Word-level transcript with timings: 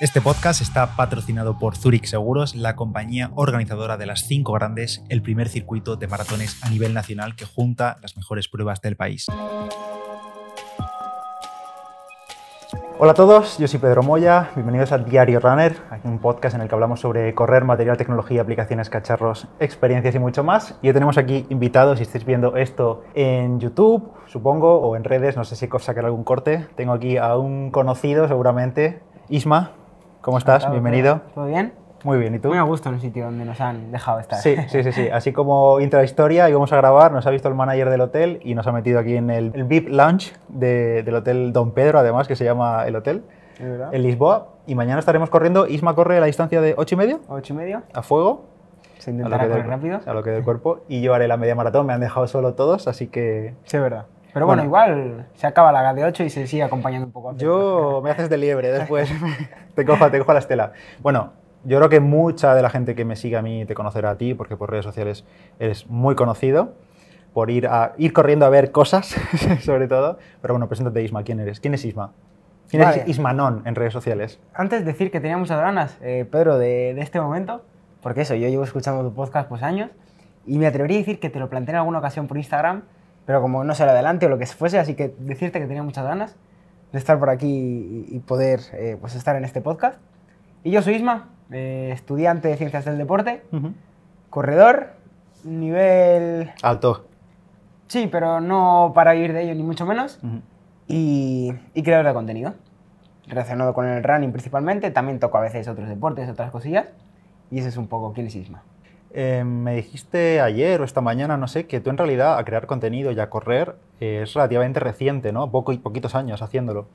Este 0.00 0.22
podcast 0.22 0.62
está 0.62 0.96
patrocinado 0.96 1.58
por 1.58 1.76
Zurich 1.76 2.06
Seguros, 2.06 2.54
la 2.54 2.74
compañía 2.74 3.32
organizadora 3.34 3.98
de 3.98 4.06
las 4.06 4.20
cinco 4.26 4.54
grandes, 4.54 5.04
el 5.10 5.20
primer 5.20 5.50
circuito 5.50 5.96
de 5.96 6.06
maratones 6.06 6.58
a 6.64 6.70
nivel 6.70 6.94
nacional 6.94 7.36
que 7.36 7.44
junta 7.44 7.98
las 8.00 8.16
mejores 8.16 8.48
pruebas 8.48 8.80
del 8.80 8.96
país. 8.96 9.26
Hola 12.98 13.12
a 13.12 13.14
todos, 13.14 13.58
yo 13.58 13.68
soy 13.68 13.78
Pedro 13.78 14.02
Moya, 14.02 14.52
bienvenidos 14.54 14.90
a 14.92 14.96
Diario 14.96 15.38
Runner, 15.38 15.76
un 16.04 16.18
podcast 16.18 16.54
en 16.54 16.62
el 16.62 16.68
que 16.68 16.74
hablamos 16.74 17.00
sobre 17.00 17.34
correr, 17.34 17.64
material, 17.64 17.98
tecnología, 17.98 18.40
aplicaciones, 18.40 18.88
cacharros, 18.88 19.48
experiencias 19.58 20.14
y 20.14 20.18
mucho 20.18 20.42
más. 20.42 20.78
Y 20.80 20.88
hoy 20.88 20.94
tenemos 20.94 21.18
aquí 21.18 21.44
invitados, 21.50 21.98
si 21.98 22.04
estáis 22.04 22.24
viendo 22.24 22.56
esto 22.56 23.02
en 23.12 23.60
YouTube, 23.60 24.10
supongo, 24.28 24.80
o 24.80 24.96
en 24.96 25.04
redes, 25.04 25.36
no 25.36 25.44
sé 25.44 25.56
si 25.56 25.68
sacar 25.78 26.06
algún 26.06 26.24
corte. 26.24 26.68
Tengo 26.74 26.94
aquí 26.94 27.18
a 27.18 27.36
un 27.36 27.70
conocido 27.70 28.26
seguramente, 28.28 29.02
Isma, 29.28 29.72
¿cómo 30.20 30.38
estás? 30.38 30.70
Bienvenido. 30.70 31.22
¿Todo 31.34 31.46
bien? 31.46 31.72
Muy 32.04 32.18
bien, 32.18 32.34
¿y 32.34 32.38
tú? 32.38 32.48
Muy 32.48 32.58
a 32.58 32.62
gusto 32.62 32.88
en 32.88 32.96
el 32.96 33.00
sitio 33.00 33.26
donde 33.26 33.44
nos 33.44 33.60
han 33.60 33.92
dejado 33.92 34.20
estar. 34.20 34.38
Sí, 34.38 34.56
sí, 34.68 34.82
sí, 34.82 34.92
sí. 34.92 35.08
Así 35.12 35.32
como 35.32 35.80
intra 35.80 36.02
historia, 36.04 36.48
íbamos 36.48 36.72
a 36.72 36.76
grabar, 36.76 37.12
nos 37.12 37.26
ha 37.26 37.30
visto 37.30 37.48
el 37.48 37.54
manager 37.54 37.90
del 37.90 38.00
hotel 38.00 38.40
y 38.42 38.54
nos 38.54 38.66
ha 38.66 38.72
metido 38.72 38.98
aquí 38.98 39.16
en 39.16 39.30
el, 39.30 39.50
VIP 39.50 39.88
Lounge 39.88 40.32
del 40.48 41.14
Hotel 41.14 41.52
Don 41.52 41.72
Pedro, 41.72 41.98
además, 41.98 42.28
que 42.28 42.36
se 42.36 42.44
llama 42.44 42.86
el 42.86 42.96
hotel, 42.96 43.22
en 43.58 44.02
Lisboa. 44.02 44.48
Y 44.66 44.74
mañana 44.74 45.00
estaremos 45.00 45.30
corriendo. 45.30 45.66
Isma 45.66 45.94
corre 45.94 46.18
a 46.18 46.20
la 46.20 46.26
distancia 46.26 46.60
de 46.60 46.74
8 46.76 46.94
y 46.94 46.98
medio. 46.98 47.20
8 47.28 47.52
y 47.52 47.56
medio. 47.56 47.82
A 47.92 48.02
fuego. 48.02 48.44
Se 48.98 49.10
intentará 49.10 49.48
correr 49.48 49.66
rápido. 49.66 50.00
A 50.04 50.14
lo 50.14 50.22
que 50.22 50.30
del 50.30 50.44
cuerpo. 50.44 50.80
Y 50.88 51.00
yo 51.00 51.14
haré 51.14 51.28
la 51.28 51.36
media 51.36 51.54
maratón, 51.54 51.86
me 51.86 51.92
han 51.92 52.00
dejado 52.00 52.26
solo 52.26 52.54
todos, 52.54 52.86
así 52.86 53.08
que... 53.08 53.54
Sí, 53.64 53.76
es 53.76 53.82
verdad. 53.82 54.06
Pero 54.32 54.46
bueno, 54.46 54.64
igual 54.64 55.26
se 55.34 55.46
acaba 55.46 55.72
la 55.72 55.92
de 55.92 56.04
8 56.04 56.24
y 56.24 56.30
se 56.30 56.46
sigue 56.46 56.62
acompañando 56.62 57.06
un 57.06 57.12
poco. 57.12 57.36
Yo 57.36 58.00
me 58.02 58.10
haces 58.10 58.28
de 58.28 58.38
liebre 58.38 58.70
después. 58.72 59.12
te, 59.74 59.84
cojo, 59.84 60.10
te 60.10 60.18
cojo 60.18 60.32
la 60.32 60.38
estela. 60.38 60.72
Bueno, 61.00 61.32
yo 61.64 61.78
creo 61.78 61.88
que 61.88 62.00
mucha 62.00 62.54
de 62.54 62.62
la 62.62 62.70
gente 62.70 62.94
que 62.94 63.04
me 63.04 63.16
sigue 63.16 63.36
a 63.36 63.42
mí 63.42 63.64
te 63.66 63.74
conocerá 63.74 64.10
a 64.10 64.18
ti, 64.18 64.34
porque 64.34 64.56
por 64.56 64.70
redes 64.70 64.84
sociales 64.84 65.24
eres 65.58 65.86
muy 65.88 66.14
conocido, 66.14 66.74
por 67.32 67.50
ir, 67.50 67.66
a, 67.66 67.92
ir 67.98 68.12
corriendo 68.12 68.46
a 68.46 68.48
ver 68.48 68.72
cosas, 68.72 69.16
sobre 69.60 69.88
todo. 69.88 70.18
Pero 70.40 70.54
bueno, 70.54 70.68
preséntate 70.68 71.02
Isma, 71.02 71.22
¿quién 71.22 71.40
eres? 71.40 71.60
¿Quién 71.60 71.74
es 71.74 71.84
Isma? 71.84 72.12
¿Quién 72.68 72.82
es 72.84 73.08
Ismanón 73.08 73.62
en 73.66 73.74
redes 73.74 73.92
sociales? 73.92 74.38
Antes 74.54 74.84
decir 74.84 75.10
que 75.10 75.20
tenía 75.20 75.36
muchas 75.36 75.60
ganas, 75.60 75.98
eh, 76.02 76.24
Pedro, 76.30 76.56
de, 76.56 76.94
de, 76.94 77.00
este 77.00 77.20
momento, 77.20 77.62
porque 78.00 78.20
eso, 78.20 78.36
yo 78.36 78.48
llevo 78.48 78.62
escuchando 78.62 79.02
tu 79.02 79.12
podcast 79.12 79.48
pues 79.48 79.64
años, 79.64 79.90
y 80.46 80.56
me 80.56 80.68
atrevería 80.68 80.98
a 80.98 81.00
decir 81.00 81.18
que 81.18 81.30
te 81.30 81.40
lo 81.40 81.50
planteé 81.50 81.72
en 81.72 81.78
alguna 81.78 81.98
ocasión 81.98 82.28
por 82.28 82.36
Instagram, 82.36 82.84
pero 83.30 83.42
como 83.42 83.62
no 83.62 83.76
sé 83.76 83.84
adelante 83.84 84.26
o 84.26 84.28
lo 84.28 84.38
que 84.38 84.46
fuese, 84.46 84.80
así 84.80 84.96
que 84.96 85.14
decirte 85.20 85.60
que 85.60 85.66
tenía 85.68 85.84
muchas 85.84 86.04
ganas 86.04 86.34
de 86.90 86.98
estar 86.98 87.16
por 87.20 87.30
aquí 87.30 88.04
y, 88.08 88.18
poder 88.18 88.58
eh, 88.72 88.96
pues 89.00 89.14
estar 89.14 89.36
en 89.36 89.44
este 89.44 89.60
podcast. 89.60 90.00
Y 90.64 90.72
yo 90.72 90.82
soy 90.82 90.94
Isma, 90.96 91.28
eh, 91.52 91.90
estudiante 91.92 92.48
de 92.48 92.56
Ciencias 92.56 92.84
del 92.86 92.98
Deporte, 92.98 93.44
corredor, 94.30 94.94
nivel... 95.44 96.50
Alto. 96.60 97.06
Sí, 97.86 98.08
pero 98.10 98.40
no 98.40 98.90
para 98.96 99.12
vivir 99.12 99.32
de 99.32 99.44
ello, 99.44 99.54
ni 99.54 99.62
mucho 99.62 99.86
menos. 99.86 100.18
y, 100.88 101.54
creador 101.84 102.06
de 102.06 102.14
contenido, 102.14 102.54
relacionado 103.28 103.74
con 103.74 103.86
el 103.86 104.02
running 104.02 104.32
principalmente. 104.32 104.90
También 104.90 105.20
toco 105.20 105.38
a 105.38 105.42
veces 105.42 105.68
otros 105.68 105.88
deportes, 105.88 106.28
otras 106.28 106.50
cosillas. 106.50 106.88
Y 107.52 107.60
ese 107.60 107.68
es 107.68 107.76
un 107.76 107.86
poco 107.86 108.12
quién 108.12 108.26
es 108.26 108.34
Isma. 108.34 108.64
Eh, 109.12 109.42
me 109.44 109.74
dijiste 109.74 110.40
ayer 110.40 110.80
o 110.80 110.84
esta 110.84 111.00
mañana, 111.00 111.36
no 111.36 111.48
sé, 111.48 111.66
que 111.66 111.80
tú 111.80 111.90
en 111.90 111.98
realidad 111.98 112.38
a 112.38 112.44
crear 112.44 112.66
contenido 112.66 113.10
y 113.10 113.18
a 113.18 113.28
correr 113.28 113.76
eh, 114.00 114.20
es 114.22 114.34
relativamente 114.34 114.80
reciente, 114.80 115.32
¿no? 115.32 115.50
Poco 115.50 115.72
y 115.72 115.78
poquitos 115.78 116.14
años 116.14 116.42
haciéndolo. 116.42 116.86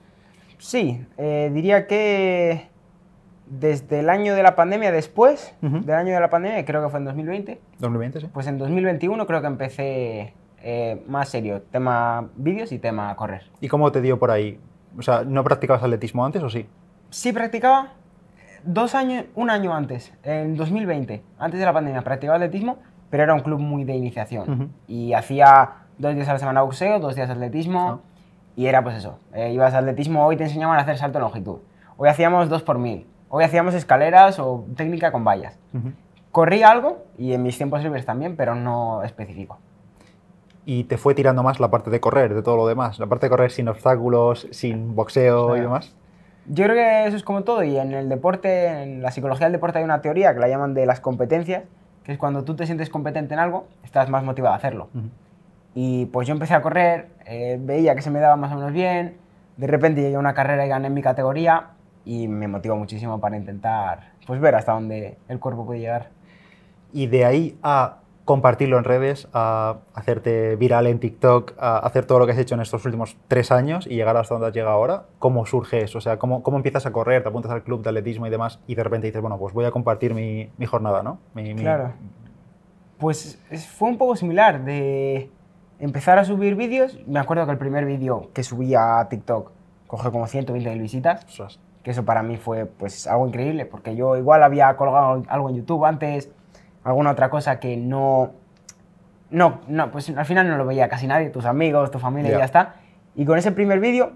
Sí, 0.57 1.05
diría 1.17 1.85
que 1.85 2.69
desde 3.45 3.99
el 3.99 4.09
año 4.09 4.35
de 4.35 4.43
la 4.43 4.55
pandemia, 4.55 4.91
después 4.91 5.53
del 5.61 5.95
año 5.95 6.13
de 6.13 6.19
la 6.19 6.29
pandemia, 6.29 6.63
creo 6.65 6.81
que 6.81 6.89
fue 6.89 6.99
en 6.99 7.05
2020. 7.05 7.59
2020, 7.79 8.21
sí. 8.21 8.27
Pues 8.33 8.47
en 8.47 8.57
2021 8.57 9.27
creo 9.27 9.41
que 9.41 9.47
empecé 9.47 10.33
eh, 10.67 11.03
más 11.07 11.29
serio, 11.29 11.61
tema 11.61 12.29
vídeos 12.35 12.71
y 12.71 12.79
tema 12.79 13.15
correr. 13.15 13.43
¿Y 13.61 13.67
cómo 13.67 13.91
te 13.91 14.01
dio 14.01 14.17
por 14.17 14.31
ahí? 14.31 14.59
O 14.97 15.03
sea, 15.03 15.23
¿no 15.23 15.43
practicabas 15.43 15.83
atletismo 15.83 16.25
antes 16.25 16.41
o 16.41 16.49
sí? 16.49 16.65
Sí, 17.11 17.31
practicaba 17.33 17.93
dos 18.65 18.95
años, 18.95 19.25
un 19.35 19.49
año 19.49 19.73
antes, 19.73 20.13
en 20.23 20.55
2020, 20.57 21.23
antes 21.39 21.59
de 21.59 21.65
la 21.65 21.73
pandemia, 21.73 22.01
practicaba 22.01 22.35
atletismo, 22.35 22.77
pero 23.09 23.23
era 23.23 23.33
un 23.33 23.41
club 23.41 23.59
muy 23.59 23.83
de 23.83 23.95
iniciación. 23.95 24.71
Y 24.87 25.13
hacía 25.13 25.85
dos 25.97 26.15
días 26.15 26.27
a 26.27 26.33
la 26.33 26.39
semana 26.39 26.61
boxeo, 26.61 26.99
dos 26.99 27.15
días 27.15 27.29
atletismo, 27.29 27.89
ah. 27.89 27.99
y 28.55 28.65
era 28.65 28.83
pues 28.83 28.97
eso. 28.97 29.19
Eh, 29.33 29.53
ibas 29.53 29.73
a 29.73 29.79
atletismo, 29.79 30.25
hoy 30.25 30.37
te 30.37 30.43
enseñaban 30.43 30.77
a 30.77 30.81
hacer 30.81 30.97
salto 30.97 31.19
de 31.19 31.23
longitud. 31.23 31.59
Hoy 31.97 32.09
hacíamos 32.09 32.49
dos 32.49 32.61
por 32.61 32.77
mil 32.77 33.07
Hoy 33.29 33.43
hacíamos 33.43 33.73
escaleras 33.73 34.39
o 34.39 34.65
técnica 34.77 35.11
con 35.11 35.25
vallas. 35.25 35.59
Corrí 36.31 36.63
algo 36.63 37.05
y 37.17 37.33
en 37.33 37.43
mis 37.43 37.57
tiempos 37.57 37.83
libres 37.83 38.05
también, 38.05 38.35
pero 38.35 38.55
no 38.55 39.03
específico. 39.03 39.57
¿Y 40.65 40.85
te 40.85 40.97
fue 40.97 41.13
tirando 41.15 41.43
más 41.43 41.59
la 41.59 41.69
parte 41.69 41.89
de 41.89 41.99
correr, 41.99 42.33
de 42.33 42.41
todo 42.41 42.55
lo 42.55 42.67
demás? 42.67 42.97
La 42.99 43.07
parte 43.07 43.25
de 43.25 43.29
correr 43.29 43.51
sin 43.51 43.67
obstáculos, 43.67 44.47
sin 44.51 44.95
boxeo 44.95 45.57
y 45.57 45.59
demás. 45.59 45.95
Yo 46.47 46.65
creo 46.65 46.75
que 46.75 47.07
eso 47.07 47.17
es 47.17 47.23
como 47.23 47.43
todo 47.43 47.63
y 47.63 47.77
en 47.77 47.93
el 47.93 48.07
deporte, 48.07 48.83
en 48.83 49.01
la 49.01 49.11
psicología 49.11 49.47
del 49.47 49.53
deporte 49.53 49.79
hay 49.79 49.83
una 49.83 50.01
teoría 50.01 50.33
que 50.33 50.39
la 50.39 50.47
llaman 50.47 50.73
de 50.73 50.85
las 50.85 50.99
competencias, 50.99 51.63
que 52.03 52.11
es 52.11 52.17
cuando 52.19 52.43
tú 52.43 52.55
te 52.55 52.65
sientes 52.67 52.89
competente 52.89 53.33
en 53.33 53.39
algo, 53.39 53.67
estás 53.83 54.09
más 54.09 54.23
motivado 54.23 54.53
a 54.53 54.57
hacerlo. 54.57 54.89
Y 55.73 56.05
pues 56.07 56.27
yo 56.27 56.33
empecé 56.33 56.53
a 56.53 56.61
correr, 56.61 57.09
eh, 57.25 57.57
veía 57.59 57.95
que 57.95 58.01
se 58.01 58.11
me 58.11 58.19
daba 58.19 58.35
más 58.35 58.51
o 58.51 58.55
menos 58.55 58.73
bien, 58.73 59.17
de 59.57 59.67
repente 59.67 60.01
llegué 60.01 60.15
a 60.15 60.19
una 60.19 60.35
carrera 60.35 60.65
y 60.65 60.69
gané 60.69 60.87
en 60.87 60.93
mi 60.93 61.01
categoría 61.01 61.69
y 62.05 62.27
me 62.27 62.47
motivó 62.47 62.75
muchísimo 62.75 63.19
para 63.19 63.37
intentar 63.37 64.11
pues, 64.27 64.39
ver 64.39 64.53
hasta 64.53 64.73
dónde 64.73 65.17
el 65.27 65.39
cuerpo 65.39 65.65
puede 65.65 65.79
llegar. 65.79 66.09
Y 66.93 67.07
de 67.07 67.25
ahí 67.25 67.57
a 67.63 67.97
compartirlo 68.25 68.79
en 68.79 68.83
redes, 68.83 69.27
a 69.33 69.77
hacerte 69.93 70.55
viral 70.55 70.87
en 70.87 70.99
TikTok, 70.99 71.53
a 71.59 71.77
hacer 71.77 72.05
todo 72.05 72.19
lo 72.19 72.25
que 72.25 72.31
has 72.31 72.39
hecho 72.39 72.55
en 72.55 72.61
estos 72.61 72.83
últimos 72.83 73.17
tres 73.27 73.51
años 73.51 73.85
y 73.85 73.95
llegar 73.95 74.17
hasta 74.17 74.33
donde 74.33 74.47
has 74.47 74.53
llegado 74.53 74.73
ahora, 74.73 75.03
¿cómo 75.19 75.45
surge 75.45 75.83
eso? 75.83 75.99
O 75.99 76.01
sea, 76.01 76.17
¿cómo, 76.17 76.41
cómo 76.41 76.57
empiezas 76.57 76.87
a 76.87 76.91
correr, 76.91 77.21
te 77.21 77.29
apuntas 77.29 77.51
al 77.51 77.63
club 77.63 77.83
de 77.83 77.89
atletismo 77.89 78.25
y 78.25 78.31
demás 78.31 78.59
y 78.65 78.73
de 78.73 78.83
repente 78.83 79.07
dices, 79.07 79.21
bueno, 79.21 79.37
pues 79.37 79.53
voy 79.53 79.65
a 79.65 79.71
compartir 79.71 80.15
mi, 80.15 80.49
mi 80.57 80.65
jornada, 80.65 81.03
¿no? 81.03 81.19
Claro. 81.55 81.93
Pues 82.97 83.39
fue 83.77 83.89
un 83.89 83.97
poco 83.97 84.15
similar 84.15 84.65
de 84.65 85.29
empezar 85.79 86.17
a 86.17 86.25
subir 86.25 86.55
vídeos. 86.55 86.97
Me 87.05 87.19
acuerdo 87.19 87.45
que 87.45 87.51
el 87.51 87.57
primer 87.59 87.85
vídeo 87.85 88.31
que 88.33 88.41
subí 88.41 88.73
a 88.73 89.07
TikTok 89.07 89.51
cogió 89.87 90.11
como 90.11 90.25
120 90.25 90.79
visitas 90.79 91.25
que 91.85 91.91
eso 91.91 92.03
para 92.03 92.23
mí 92.23 92.37
fue 92.37 92.65
pues 92.65 93.05
algo 93.05 93.27
increíble, 93.27 93.67
porque 93.67 93.95
yo 93.95 94.17
igual 94.17 94.41
había 94.41 94.75
colgado 94.75 95.21
algo 95.27 95.49
en 95.51 95.57
YouTube 95.57 95.85
antes, 95.85 96.31
alguna 96.85 97.11
otra 97.11 97.29
cosa 97.29 97.59
que 97.59 97.75
no, 97.75 98.31
no, 99.31 99.59
no, 99.67 99.91
pues 99.91 100.09
al 100.09 100.25
final 100.25 100.47
no 100.47 100.55
lo 100.55 100.65
veía 100.65 100.87
casi 100.87 101.07
nadie, 101.07 101.29
tus 101.29 101.45
amigos, 101.45 101.91
tu 101.91 101.99
familia 101.99 102.33
y 102.33 102.37
ya 102.37 102.45
está. 102.45 102.75
Y 103.15 103.25
con 103.25 103.37
ese 103.37 103.51
primer 103.51 103.79
vídeo, 103.79 104.13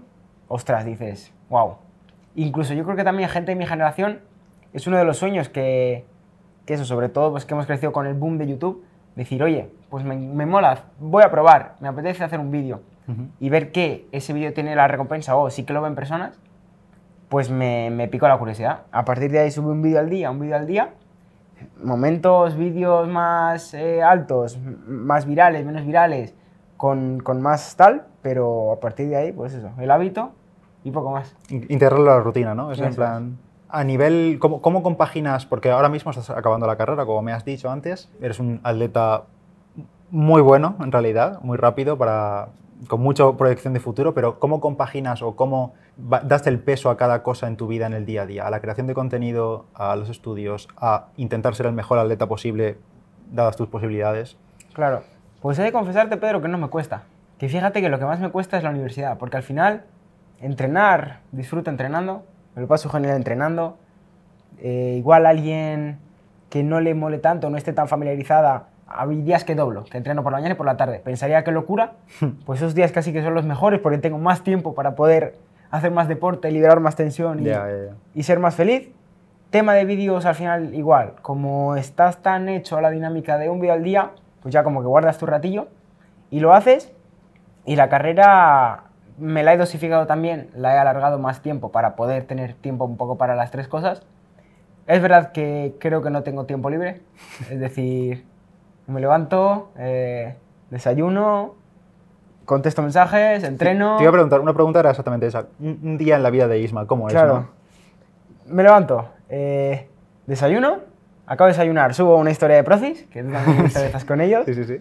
ostras, 0.48 0.84
dices, 0.84 1.34
wow. 1.50 1.76
Incluso 2.36 2.72
yo 2.72 2.84
creo 2.84 2.96
que 2.96 3.04
también 3.04 3.28
gente 3.28 3.52
de 3.52 3.56
mi 3.56 3.66
generación 3.66 4.20
es 4.72 4.86
uno 4.86 4.96
de 4.96 5.04
los 5.04 5.18
sueños 5.18 5.48
que, 5.48 6.06
que 6.64 6.74
eso, 6.74 6.84
sobre 6.84 7.08
todo, 7.08 7.32
pues 7.32 7.44
que 7.44 7.54
hemos 7.54 7.66
crecido 7.66 7.92
con 7.92 8.06
el 8.06 8.14
boom 8.14 8.38
de 8.38 8.46
YouTube, 8.46 8.84
decir, 9.16 9.42
oye, 9.42 9.68
pues 9.90 10.04
me, 10.04 10.16
me 10.16 10.46
mola, 10.46 10.84
voy 11.00 11.24
a 11.24 11.30
probar, 11.30 11.74
me 11.80 11.88
apetece 11.88 12.22
hacer 12.22 12.38
un 12.38 12.50
vídeo 12.50 12.80
y 13.40 13.48
ver 13.50 13.72
que 13.72 14.06
ese 14.12 14.32
vídeo 14.32 14.52
tiene 14.52 14.76
la 14.76 14.86
recompensa 14.86 15.34
o 15.34 15.50
sí 15.50 15.64
que 15.64 15.72
lo 15.72 15.82
ven 15.82 15.96
personas, 15.96 16.38
pues 17.28 17.50
me, 17.50 17.90
me 17.90 18.06
picó 18.06 18.28
la 18.28 18.38
curiosidad. 18.38 18.82
A 18.92 19.04
partir 19.04 19.32
de 19.32 19.40
ahí 19.40 19.50
subí 19.50 19.70
un 19.70 19.82
vídeo 19.82 19.98
al 19.98 20.08
día, 20.08 20.30
un 20.30 20.38
vídeo 20.38 20.54
al 20.54 20.68
día. 20.68 20.90
Momentos, 21.82 22.56
vídeos 22.56 23.08
más 23.08 23.74
eh, 23.74 24.02
altos, 24.02 24.58
más 24.86 25.26
virales, 25.26 25.64
menos 25.64 25.84
virales, 25.84 26.34
con, 26.76 27.20
con, 27.20 27.42
más 27.42 27.76
tal, 27.76 28.06
pero 28.22 28.72
a 28.72 28.80
partir 28.80 29.08
de 29.08 29.16
ahí, 29.16 29.32
pues 29.32 29.54
eso, 29.54 29.70
el 29.78 29.90
hábito 29.90 30.32
y 30.84 30.90
poco 30.90 31.10
más. 31.10 31.36
Integrarlo 31.48 32.10
a 32.10 32.16
la 32.16 32.22
rutina, 32.22 32.54
¿no? 32.54 32.72
Es 32.72 32.80
en 32.80 32.94
plan... 32.94 33.38
A 33.72 33.84
nivel, 33.84 34.38
¿cómo, 34.40 34.60
¿cómo 34.60 34.82
compaginas? 34.82 35.46
Porque 35.46 35.70
ahora 35.70 35.88
mismo 35.88 36.10
estás 36.10 36.28
acabando 36.30 36.66
la 36.66 36.76
carrera, 36.76 37.06
como 37.06 37.22
me 37.22 37.32
has 37.32 37.44
dicho 37.44 37.70
antes, 37.70 38.10
eres 38.20 38.40
un 38.40 38.58
atleta 38.64 39.22
muy 40.10 40.42
bueno, 40.42 40.74
en 40.80 40.90
realidad, 40.90 41.40
muy 41.42 41.56
rápido 41.56 41.96
para, 41.96 42.48
con 42.88 43.00
mucha 43.00 43.30
proyección 43.32 43.74
de 43.74 43.80
futuro, 43.80 44.14
pero 44.14 44.38
¿cómo 44.38 44.60
compaginas 44.60 45.22
o 45.22 45.36
cómo 45.36 45.74
das 45.96 46.46
el 46.46 46.58
peso 46.58 46.90
a 46.90 46.96
cada 46.96 47.22
cosa 47.22 47.46
en 47.46 47.56
tu 47.56 47.66
vida 47.66 47.86
en 47.86 47.92
el 47.92 48.06
día 48.06 48.22
a 48.22 48.26
día? 48.26 48.46
A 48.46 48.50
la 48.50 48.60
creación 48.60 48.86
de 48.86 48.94
contenido, 48.94 49.66
a 49.74 49.96
los 49.96 50.08
estudios, 50.08 50.68
a 50.76 51.08
intentar 51.16 51.54
ser 51.54 51.66
el 51.66 51.72
mejor 51.72 51.98
atleta 51.98 52.26
posible, 52.26 52.78
dadas 53.30 53.56
tus 53.56 53.68
posibilidades. 53.68 54.36
Claro, 54.72 55.02
pues 55.42 55.58
he 55.58 55.62
de 55.62 55.72
confesarte, 55.72 56.16
Pedro, 56.16 56.40
que 56.40 56.48
no 56.48 56.58
me 56.58 56.68
cuesta. 56.68 57.04
Que 57.38 57.48
fíjate 57.48 57.80
que 57.80 57.88
lo 57.88 57.98
que 57.98 58.04
más 58.04 58.20
me 58.20 58.30
cuesta 58.30 58.56
es 58.56 58.64
la 58.64 58.70
universidad, 58.70 59.18
porque 59.18 59.36
al 59.36 59.42
final, 59.42 59.84
entrenar, 60.40 61.20
disfruto 61.32 61.70
entrenando, 61.70 62.24
me 62.54 62.62
lo 62.62 62.68
paso 62.68 62.88
genial 62.88 63.16
entrenando. 63.16 63.78
Eh, 64.58 64.96
igual 64.98 65.26
alguien 65.26 65.98
que 66.50 66.62
no 66.62 66.80
le 66.80 66.94
mole 66.94 67.18
tanto, 67.18 67.48
no 67.48 67.56
esté 67.56 67.72
tan 67.72 67.88
familiarizada, 67.88 68.69
hay 68.90 69.22
días 69.22 69.44
que 69.44 69.54
doblo, 69.54 69.84
que 69.84 69.96
entreno 69.98 70.22
por 70.22 70.32
la 70.32 70.38
mañana 70.38 70.54
y 70.54 70.56
por 70.56 70.66
la 70.66 70.76
tarde. 70.76 71.00
Pensaría 71.02 71.42
que 71.44 71.52
locura, 71.52 71.92
pues 72.44 72.60
esos 72.60 72.74
días 72.74 72.92
casi 72.92 73.12
que 73.12 73.22
son 73.22 73.34
los 73.34 73.46
mejores 73.46 73.80
porque 73.80 73.98
tengo 73.98 74.18
más 74.18 74.42
tiempo 74.42 74.74
para 74.74 74.94
poder 74.96 75.36
hacer 75.70 75.92
más 75.92 76.08
deporte, 76.08 76.50
liberar 76.50 76.80
más 76.80 76.96
tensión 76.96 77.40
y, 77.40 77.44
Ya, 77.44 77.66
ya, 77.68 77.76
ya. 77.86 77.94
y 78.14 78.22
ser 78.24 78.38
más 78.40 78.54
feliz. 78.54 78.90
Tema 79.50 79.74
de 79.74 79.84
vídeos 79.84 80.26
al 80.26 80.34
final 80.34 80.74
igual, 80.74 81.14
como 81.22 81.76
estás 81.76 82.22
tan 82.22 82.48
hecho 82.48 82.76
a 82.76 82.82
la 82.82 82.90
dinámica 82.90 83.36
de 83.38 83.48
un 83.48 83.60
vídeo 83.60 83.72
al 83.74 83.82
día, 83.82 84.10
pues 84.42 84.52
ya 84.52 84.62
como 84.62 84.80
que 84.80 84.86
guardas 84.86 85.18
tu 85.18 85.26
ratillo 85.26 85.68
y 86.30 86.38
lo 86.40 86.52
haces 86.54 86.92
y 87.64 87.74
la 87.76 87.88
carrera 87.88 88.84
me 89.18 89.42
la 89.42 89.52
he 89.52 89.56
dosificado 89.56 90.06
también, 90.06 90.50
la 90.54 90.74
he 90.74 90.78
alargado 90.78 91.18
más 91.18 91.42
tiempo 91.42 91.70
para 91.72 91.94
poder 91.96 92.24
tener 92.24 92.54
tiempo 92.54 92.84
un 92.84 92.96
poco 92.96 93.18
para 93.18 93.34
las 93.34 93.50
tres 93.50 93.66
cosas. 93.68 94.02
Es 94.86 95.02
verdad 95.02 95.32
que 95.32 95.74
creo 95.78 96.00
que 96.00 96.10
no 96.10 96.22
tengo 96.22 96.46
tiempo 96.46 96.70
libre, 96.70 97.02
es 97.50 97.60
decir, 97.60 98.24
me 98.90 99.00
levanto, 99.00 99.70
eh, 99.78 100.34
desayuno, 100.70 101.54
contesto 102.44 102.82
mensajes, 102.82 103.44
entreno. 103.44 103.96
Te 103.96 104.02
iba 104.02 104.10
a 104.10 104.12
preguntar, 104.12 104.40
una 104.40 104.52
pregunta 104.52 104.80
era 104.80 104.90
exactamente 104.90 105.26
esa. 105.26 105.46
Un, 105.60 105.96
día 105.96 106.16
en 106.16 106.22
la 106.22 106.30
vida 106.30 106.48
de 106.48 106.58
Isma, 106.58 106.86
¿cómo 106.86 107.08
es? 107.08 107.14
Claro. 107.14 107.34
no? 107.34 107.48
Me 108.54 108.62
levanto, 108.62 109.08
eh, 109.28 109.88
desayuno, 110.26 110.78
acabo 111.26 111.46
de 111.46 111.52
desayunar, 111.52 111.94
subo 111.94 112.16
una 112.16 112.30
historia 112.30 112.56
de 112.56 112.64
Procis, 112.64 113.06
que 113.06 113.22
tú 113.22 113.30
también 113.30 113.64
veces 113.64 114.04
con 114.04 114.20
ellos, 114.20 114.44
Sí, 114.46 114.54
sí, 114.54 114.64
sí. 114.64 114.80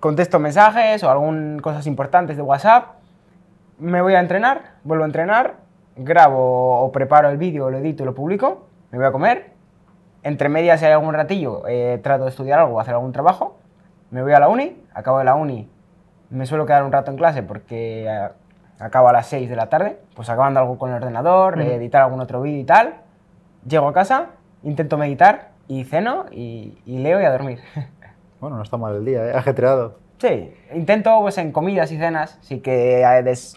contesto 0.00 0.40
mensajes 0.40 1.02
o 1.04 1.10
algunas 1.10 1.62
cosas 1.62 1.86
importantes 1.86 2.36
de 2.36 2.42
WhatsApp, 2.42 2.96
me 3.78 4.02
voy 4.02 4.14
a 4.14 4.20
entrenar, 4.20 4.72
vuelvo 4.82 5.04
a 5.04 5.06
entrenar, 5.06 5.56
grabo 5.96 6.80
o 6.80 6.90
preparo 6.90 7.28
el 7.30 7.36
vídeo, 7.36 7.70
lo 7.70 7.78
edito 7.78 8.02
y 8.02 8.06
lo 8.06 8.14
publico, 8.14 8.66
me 8.90 8.98
voy 8.98 9.06
a 9.06 9.12
comer, 9.12 9.51
entre 10.22 10.48
medias 10.48 10.80
si 10.80 10.86
hay 10.86 10.92
algún 10.92 11.14
ratillo 11.14 11.62
eh, 11.68 11.98
trato 12.02 12.24
de 12.24 12.30
estudiar 12.30 12.58
algo 12.60 12.76
o 12.76 12.80
hacer 12.80 12.94
algún 12.94 13.12
trabajo, 13.12 13.58
me 14.10 14.22
voy 14.22 14.32
a 14.32 14.40
la 14.40 14.48
uni, 14.48 14.76
acabo 14.94 15.18
de 15.18 15.24
la 15.24 15.34
uni, 15.34 15.68
me 16.30 16.46
suelo 16.46 16.66
quedar 16.66 16.84
un 16.84 16.92
rato 16.92 17.10
en 17.10 17.16
clase 17.16 17.42
porque 17.42 18.06
eh, 18.06 18.28
acabo 18.78 19.08
a 19.08 19.12
las 19.12 19.26
6 19.26 19.48
de 19.48 19.56
la 19.56 19.68
tarde, 19.68 19.98
pues 20.14 20.28
acabando 20.30 20.60
algo 20.60 20.78
con 20.78 20.90
el 20.90 20.96
ordenador, 20.96 21.60
eh, 21.60 21.74
editar 21.76 22.02
algún 22.02 22.20
otro 22.20 22.40
vídeo 22.42 22.60
y 22.60 22.64
tal, 22.64 22.94
llego 23.66 23.88
a 23.88 23.92
casa, 23.92 24.26
intento 24.62 24.96
meditar 24.98 25.50
y 25.68 25.84
ceno 25.84 26.26
y, 26.30 26.78
y 26.86 26.98
leo 26.98 27.20
y 27.20 27.24
a 27.24 27.30
dormir. 27.32 27.60
Bueno, 28.40 28.56
no 28.56 28.64
está 28.64 28.76
mal 28.76 28.96
el 28.96 29.04
día, 29.04 29.24
¿eh? 29.26 29.32
Ajetreado. 29.36 29.98
Sí, 30.18 30.52
intento 30.74 31.16
pues 31.20 31.38
en 31.38 31.52
comidas 31.52 31.92
y 31.92 31.96
cenas, 31.96 32.38
sí 32.40 32.58
que 32.58 33.02
eh, 33.02 33.22
des- 33.22 33.56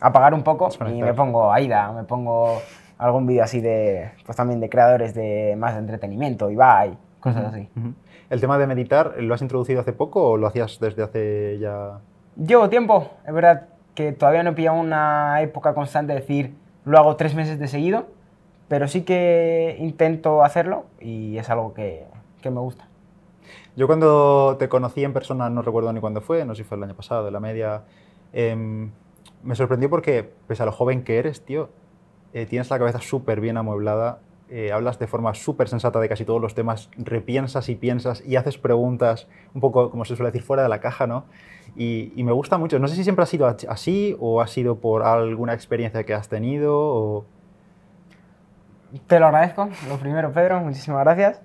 apagar 0.00 0.32
un 0.32 0.42
poco 0.42 0.70
y 0.90 1.02
me 1.02 1.12
pongo 1.12 1.52
Aida, 1.52 1.92
me 1.92 2.04
pongo 2.04 2.62
algún 3.02 3.26
vídeo 3.26 3.42
así 3.42 3.60
de, 3.60 4.12
pues 4.24 4.36
también 4.36 4.60
de 4.60 4.68
creadores 4.68 5.14
de 5.14 5.54
más 5.58 5.74
de 5.74 5.80
entretenimiento, 5.80 6.50
Ibai, 6.50 6.96
cosas 7.20 7.46
así. 7.46 7.68
¿El 8.30 8.40
tema 8.40 8.58
de 8.58 8.66
meditar 8.66 9.14
lo 9.18 9.34
has 9.34 9.42
introducido 9.42 9.80
hace 9.80 9.92
poco 9.92 10.30
o 10.30 10.36
lo 10.36 10.46
hacías 10.46 10.78
desde 10.80 11.02
hace 11.02 11.58
ya...? 11.58 11.98
Llevo 12.36 12.68
tiempo, 12.68 13.10
es 13.26 13.34
verdad 13.34 13.68
que 13.94 14.12
todavía 14.12 14.42
no 14.42 14.50
he 14.50 14.52
pillado 14.54 14.78
una 14.78 15.42
época 15.42 15.74
constante 15.74 16.14
de 16.14 16.20
decir 16.20 16.54
lo 16.84 16.98
hago 16.98 17.16
tres 17.16 17.34
meses 17.34 17.58
de 17.58 17.68
seguido, 17.68 18.06
pero 18.68 18.88
sí 18.88 19.02
que 19.02 19.76
intento 19.78 20.42
hacerlo 20.44 20.86
y 21.00 21.36
es 21.36 21.50
algo 21.50 21.74
que, 21.74 22.06
que 22.40 22.50
me 22.50 22.60
gusta. 22.60 22.86
Yo 23.76 23.86
cuando 23.86 24.56
te 24.58 24.68
conocí 24.68 25.02
en 25.02 25.12
persona, 25.12 25.50
no 25.50 25.62
recuerdo 25.62 25.92
ni 25.92 26.00
cuándo 26.00 26.20
fue, 26.20 26.44
no 26.44 26.54
sé 26.54 26.62
si 26.62 26.68
fue 26.68 26.76
el 26.76 26.84
año 26.84 26.94
pasado, 26.94 27.30
la 27.30 27.40
media, 27.40 27.82
em, 28.32 28.90
me 29.42 29.54
sorprendió 29.54 29.90
porque, 29.90 30.30
pese 30.46 30.62
a 30.62 30.66
lo 30.66 30.72
joven 30.72 31.04
que 31.04 31.18
eres, 31.18 31.44
tío, 31.44 31.70
eh, 32.32 32.46
tienes 32.46 32.70
la 32.70 32.78
cabeza 32.78 33.00
súper 33.00 33.40
bien 33.40 33.56
amueblada, 33.56 34.20
eh, 34.54 34.70
hablas 34.70 34.98
de 34.98 35.06
forma 35.06 35.32
súper 35.32 35.68
sensata 35.68 35.98
de 35.98 36.10
casi 36.10 36.26
todos 36.26 36.40
los 36.40 36.54
temas, 36.54 36.90
repiensas 36.98 37.70
y 37.70 37.74
piensas 37.74 38.22
y 38.26 38.36
haces 38.36 38.58
preguntas 38.58 39.26
un 39.54 39.62
poco, 39.62 39.90
como 39.90 40.04
se 40.04 40.14
suele 40.14 40.30
decir, 40.30 40.42
fuera 40.42 40.62
de 40.62 40.68
la 40.68 40.78
caja, 40.78 41.06
¿no? 41.06 41.24
Y, 41.74 42.12
y 42.16 42.22
me 42.22 42.32
gusta 42.32 42.58
mucho. 42.58 42.78
No 42.78 42.86
sé 42.86 42.96
si 42.96 43.02
siempre 43.02 43.22
ha 43.22 43.26
sido 43.26 43.46
así 43.46 44.14
o 44.20 44.42
ha 44.42 44.46
sido 44.46 44.76
por 44.76 45.04
alguna 45.04 45.54
experiencia 45.54 46.04
que 46.04 46.12
has 46.12 46.28
tenido 46.28 46.78
o... 46.78 47.24
Te 49.06 49.18
lo 49.18 49.26
agradezco, 49.26 49.70
lo 49.88 49.96
primero, 49.96 50.32
Pedro, 50.32 50.60
muchísimas 50.60 51.02
gracias. 51.02 51.40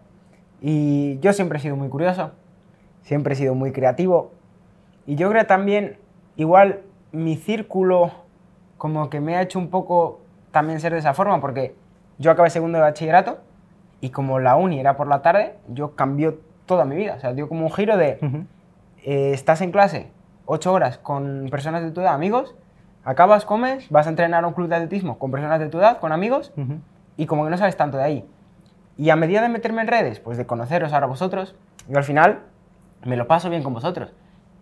Y 0.59 1.17
yo 1.19 1.31
siempre 1.31 1.59
he 1.59 1.61
sido 1.61 1.77
muy 1.77 1.87
curioso, 1.87 2.31
siempre 3.03 3.35
he 3.35 3.37
sido 3.37 3.55
muy 3.55 3.71
creativo. 3.71 4.31
Y 5.05 5.15
yo 5.15 5.29
creo 5.29 5.45
también, 5.45 5.97
igual 6.35 6.81
mi 7.13 7.37
círculo 7.37 8.11
como 8.77 9.09
que 9.09 9.21
me 9.21 9.37
ha 9.37 9.41
hecho 9.41 9.59
un 9.59 9.69
poco 9.69 10.19
también 10.57 10.79
ser 10.79 10.91
de 10.91 10.97
esa 10.97 11.13
forma, 11.13 11.39
porque 11.39 11.75
yo 12.17 12.31
acabé 12.31 12.49
segundo 12.49 12.79
de 12.79 12.83
bachillerato 12.83 13.37
y 14.01 14.09
como 14.09 14.39
la 14.39 14.55
uni 14.55 14.79
era 14.79 14.97
por 14.97 15.07
la 15.07 15.21
tarde, 15.21 15.53
yo 15.67 15.95
cambió 15.95 16.39
toda 16.65 16.83
mi 16.83 16.95
vida. 16.95 17.13
O 17.15 17.19
sea, 17.19 17.33
dio 17.33 17.47
como 17.47 17.67
un 17.67 17.71
giro 17.71 17.95
de, 17.95 18.17
eh, 19.03 19.31
estás 19.33 19.61
en 19.61 19.71
clase 19.71 20.09
ocho 20.45 20.73
horas 20.73 20.97
con 20.97 21.47
personas 21.51 21.83
de 21.83 21.91
tu 21.91 22.01
edad, 22.01 22.15
amigos, 22.15 22.55
acabas, 23.03 23.45
comes, 23.45 23.87
vas 23.91 24.07
a 24.07 24.09
entrenar 24.09 24.43
a 24.45 24.47
un 24.47 24.53
club 24.53 24.67
de 24.67 24.77
atletismo 24.77 25.19
con 25.19 25.29
personas 25.29 25.59
de 25.59 25.69
tu 25.69 25.77
edad, 25.77 25.99
con 25.99 26.11
amigos, 26.11 26.51
y 27.17 27.27
como 27.27 27.43
que 27.43 27.51
no 27.51 27.57
sabes 27.59 27.77
tanto 27.77 27.97
de 27.97 28.03
ahí. 28.03 28.25
Y 28.97 29.11
a 29.11 29.15
medida 29.15 29.43
de 29.43 29.49
meterme 29.49 29.81
en 29.81 29.87
redes, 29.87 30.19
pues 30.19 30.39
de 30.39 30.47
conoceros 30.47 30.91
ahora 30.91 31.05
vosotros, 31.05 31.55
yo 31.87 31.99
al 31.99 32.03
final 32.03 32.39
me 33.05 33.15
lo 33.15 33.27
paso 33.27 33.51
bien 33.51 33.61
con 33.61 33.75
vosotros. 33.75 34.11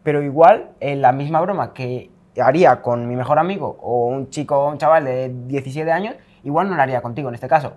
Pero 0.03 0.21
igual, 0.21 0.71
en 0.81 1.01
la 1.01 1.13
misma 1.13 1.39
broma 1.39 1.71
que 1.71 2.11
haría 2.41 2.81
con 2.81 3.07
mi 3.07 3.15
mejor 3.15 3.39
amigo 3.39 3.77
o 3.81 4.07
un 4.07 4.29
chico 4.29 4.57
o 4.57 4.69
un 4.69 4.77
chaval 4.77 5.05
de 5.05 5.31
17 5.47 5.91
años, 5.91 6.15
igual 6.43 6.69
no 6.69 6.75
lo 6.75 6.81
haría 6.81 7.01
contigo 7.01 7.29
en 7.29 7.35
este 7.35 7.47
caso. 7.47 7.73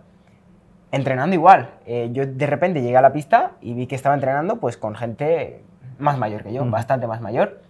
Entrenando 0.90 1.34
igual. 1.34 1.70
Eh, 1.86 2.08
yo 2.12 2.26
de 2.26 2.46
repente 2.46 2.80
llegué 2.82 2.96
a 2.96 3.02
la 3.02 3.12
pista 3.12 3.52
y 3.60 3.74
vi 3.74 3.86
que 3.86 3.94
estaba 3.94 4.14
entrenando 4.14 4.56
pues 4.58 4.76
con 4.76 4.94
gente 4.94 5.62
más 5.98 6.18
mayor 6.18 6.42
que 6.42 6.52
yo, 6.52 6.62
Ujú. 6.62 6.70
bastante 6.70 7.06
más 7.06 7.20
mayor. 7.20 7.60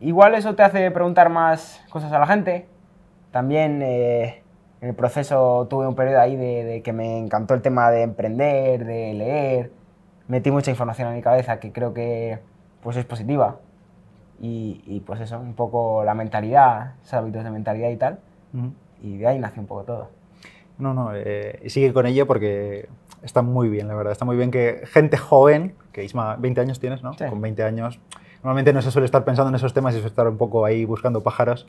Igual 0.00 0.34
eso 0.34 0.54
te 0.54 0.62
hace 0.62 0.90
preguntar 0.90 1.28
más 1.28 1.80
cosas 1.90 2.12
a 2.12 2.18
la 2.18 2.26
gente. 2.26 2.66
También 3.32 3.82
eh, 3.82 4.42
en 4.80 4.88
el 4.88 4.94
proceso 4.94 5.66
tuve 5.68 5.86
un 5.86 5.94
periodo 5.94 6.20
ahí 6.20 6.36
de, 6.36 6.64
de 6.64 6.82
que 6.82 6.92
me 6.92 7.18
encantó 7.18 7.54
el 7.54 7.62
tema 7.62 7.90
de 7.90 8.02
emprender, 8.02 8.84
de 8.84 9.12
leer. 9.14 9.72
Metí 10.28 10.50
mucha 10.50 10.70
información 10.70 11.08
en 11.08 11.14
mi 11.16 11.22
cabeza 11.22 11.58
que 11.60 11.72
creo 11.72 11.92
que 11.92 12.38
pues 12.82 12.96
es 12.96 13.04
positiva. 13.04 13.56
Y, 14.40 14.82
y, 14.86 15.00
pues 15.00 15.20
eso, 15.20 15.38
un 15.38 15.54
poco 15.54 16.04
la 16.04 16.14
mentalidad, 16.14 16.92
esos 17.02 17.14
hábitos 17.14 17.42
de 17.44 17.50
mentalidad 17.50 17.90
y 17.90 17.96
tal. 17.96 18.18
Ujú. 18.54 18.72
Y 19.02 19.16
de 19.18 19.26
ahí 19.26 19.38
nació 19.38 19.62
un 19.62 19.66
poco 19.68 19.82
todo. 19.84 20.10
No, 20.78 20.94
no, 20.94 21.10
eh, 21.14 21.60
sigue 21.66 21.92
con 21.92 22.06
ello 22.06 22.26
porque 22.26 22.88
está 23.22 23.42
muy 23.42 23.68
bien, 23.68 23.88
la 23.88 23.94
verdad. 23.94 24.12
Está 24.12 24.24
muy 24.24 24.36
bien 24.36 24.50
que 24.52 24.82
gente 24.86 25.16
joven, 25.16 25.74
que 25.92 26.04
Isma, 26.04 26.36
20 26.36 26.60
años 26.60 26.78
tienes, 26.78 27.02
¿no? 27.02 27.14
Sí. 27.14 27.24
Con 27.28 27.40
20 27.40 27.64
años, 27.64 27.98
normalmente 28.44 28.72
no 28.72 28.80
se 28.80 28.92
suele 28.92 29.06
estar 29.06 29.24
pensando 29.24 29.48
en 29.48 29.56
esos 29.56 29.74
temas 29.74 29.94
y 29.94 29.96
suele 29.96 30.08
estar 30.10 30.28
un 30.28 30.36
poco 30.38 30.64
ahí 30.64 30.84
buscando 30.84 31.22
pájaros. 31.22 31.66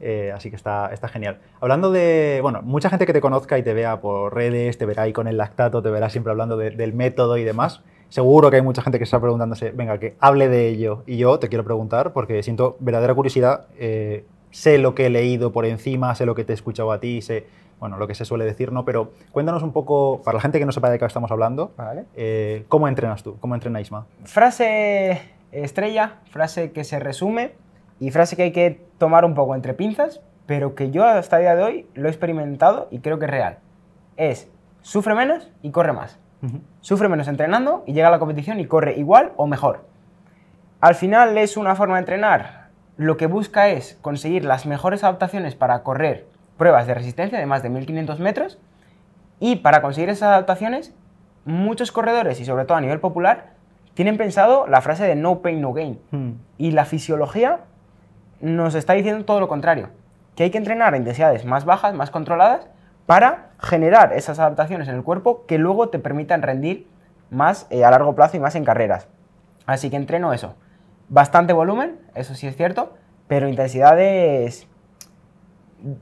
eh, 0.00 0.32
así 0.34 0.50
que 0.50 0.56
está, 0.56 0.88
está 0.92 1.08
genial. 1.08 1.38
Hablando 1.60 1.92
de, 1.92 2.40
bueno, 2.42 2.60
mucha 2.62 2.90
gente 2.90 3.06
que 3.06 3.12
te 3.12 3.20
conozca 3.20 3.56
y 3.56 3.62
te 3.62 3.72
vea 3.72 4.00
por 4.00 4.34
redes, 4.34 4.76
te 4.76 4.84
verá 4.84 5.04
ahí 5.04 5.12
con 5.12 5.28
el 5.28 5.36
lactato, 5.36 5.80
te 5.80 5.90
verá 5.90 6.10
siempre 6.10 6.32
hablando 6.32 6.56
de- 6.56 6.72
del 6.72 6.92
método 6.92 7.36
y 7.38 7.44
demás. 7.44 7.82
Seguro 8.12 8.50
que 8.50 8.56
hay 8.56 8.62
mucha 8.62 8.82
gente 8.82 8.98
que 8.98 9.04
está 9.04 9.18
preguntándose, 9.18 9.70
venga, 9.70 9.96
que 9.96 10.16
hable 10.20 10.50
de 10.50 10.68
ello. 10.68 11.02
Y 11.06 11.16
yo 11.16 11.38
te 11.38 11.48
quiero 11.48 11.64
preguntar 11.64 12.12
porque 12.12 12.42
siento 12.42 12.76
verdadera 12.78 13.14
curiosidad. 13.14 13.68
eh, 13.78 14.26
sé 14.50 14.76
lo 14.76 14.94
que 14.94 15.06
he 15.06 15.08
leído 15.08 15.50
por 15.50 15.64
encima, 15.64 16.14
sé 16.14 16.26
lo 16.26 16.34
que 16.34 16.44
te 16.44 16.52
he 16.52 16.54
escuchado 16.54 16.92
a 16.92 17.00
ti, 17.00 17.22
sé, 17.22 17.46
bueno, 17.80 17.96
lo 17.96 18.06
que 18.06 18.14
se 18.14 18.26
suele 18.26 18.44
decir, 18.44 18.70
¿no? 18.70 18.84
Pero 18.84 19.12
cuéntanos 19.30 19.62
un 19.62 19.72
poco, 19.72 20.20
para 20.22 20.34
la 20.34 20.42
gente 20.42 20.58
que 20.58 20.66
no 20.66 20.72
sepa 20.72 20.90
de 20.90 20.98
qué 20.98 21.06
estamos 21.06 21.30
hablando, 21.30 21.72
¿Vale? 21.78 22.04
eh, 22.14 22.66
¿cómo 22.68 22.86
entrenas 22.86 23.22
tú? 23.22 23.38
¿Cómo 23.40 23.54
entrena 23.54 23.80
Isma? 23.80 24.04
Frase 24.24 25.22
estrella, 25.52 26.20
frase 26.30 26.72
que 26.72 26.84
se 26.84 26.98
resume 26.98 27.52
y 27.98 28.10
frase 28.10 28.36
que 28.36 28.42
hay 28.42 28.52
que 28.52 28.84
tomar 28.98 29.24
un 29.24 29.34
poco 29.34 29.54
entre 29.54 29.72
pinzas, 29.72 30.20
pero 30.44 30.74
que 30.74 30.90
yo 30.90 31.06
hasta 31.06 31.38
el 31.38 31.44
día 31.44 31.56
de 31.56 31.62
hoy 31.62 31.86
lo 31.94 32.08
he 32.08 32.10
experimentado 32.10 32.88
y 32.90 32.98
creo 32.98 33.18
que 33.18 33.24
es 33.24 33.30
real. 33.30 33.58
Es, 34.18 34.50
sufre 34.82 35.14
menos 35.14 35.50
y 35.62 35.70
corre 35.70 35.94
más. 35.94 36.18
Sufre 36.80 37.08
menos 37.08 37.28
entrenando 37.28 37.84
y 37.86 37.92
llega 37.92 38.08
a 38.08 38.10
la 38.10 38.18
competición 38.18 38.58
y 38.58 38.66
corre 38.66 38.94
igual 38.96 39.32
o 39.36 39.46
mejor. 39.46 39.84
Al 40.80 40.94
final 40.94 41.38
es 41.38 41.56
una 41.56 41.76
forma 41.76 41.94
de 41.94 42.00
entrenar. 42.00 42.68
Lo 42.96 43.16
que 43.16 43.26
busca 43.26 43.68
es 43.68 43.98
conseguir 44.02 44.44
las 44.44 44.66
mejores 44.66 45.04
adaptaciones 45.04 45.54
para 45.54 45.82
correr 45.82 46.26
pruebas 46.56 46.86
de 46.86 46.94
resistencia 46.94 47.38
de 47.38 47.46
más 47.46 47.62
de 47.62 47.70
1500 47.70 48.18
metros 48.20 48.58
y 49.40 49.56
para 49.56 49.82
conseguir 49.82 50.10
esas 50.10 50.28
adaptaciones, 50.28 50.94
muchos 51.44 51.92
corredores 51.92 52.40
y 52.40 52.44
sobre 52.44 52.64
todo 52.64 52.78
a 52.78 52.80
nivel 52.80 53.00
popular 53.00 53.54
tienen 53.94 54.16
pensado 54.16 54.66
la 54.66 54.80
frase 54.80 55.04
de 55.04 55.16
no 55.16 55.40
pain, 55.40 55.60
no 55.60 55.72
gain. 55.72 56.00
Y 56.58 56.70
la 56.72 56.84
fisiología 56.84 57.60
nos 58.40 58.74
está 58.74 58.94
diciendo 58.94 59.24
todo 59.24 59.40
lo 59.40 59.48
contrario, 59.48 59.90
que 60.34 60.44
hay 60.44 60.50
que 60.50 60.58
entrenar 60.58 60.94
a 60.94 60.96
intensidades 60.96 61.44
más 61.44 61.64
bajas, 61.64 61.94
más 61.94 62.10
controladas, 62.10 62.68
para 63.06 63.50
generar 63.58 64.12
esas 64.12 64.38
adaptaciones 64.38 64.88
en 64.88 64.96
el 64.96 65.02
cuerpo 65.02 65.44
que 65.46 65.58
luego 65.58 65.88
te 65.88 65.98
permitan 65.98 66.42
rendir 66.42 66.86
más 67.30 67.66
eh, 67.70 67.84
a 67.84 67.90
largo 67.90 68.14
plazo 68.14 68.36
y 68.36 68.40
más 68.40 68.54
en 68.54 68.64
carreras. 68.64 69.08
Así 69.66 69.90
que 69.90 69.96
entreno 69.96 70.32
eso. 70.32 70.54
Bastante 71.08 71.52
volumen, 71.52 71.98
eso 72.14 72.34
sí 72.34 72.46
es 72.46 72.56
cierto, 72.56 72.94
pero 73.28 73.48
intensidades... 73.48 74.66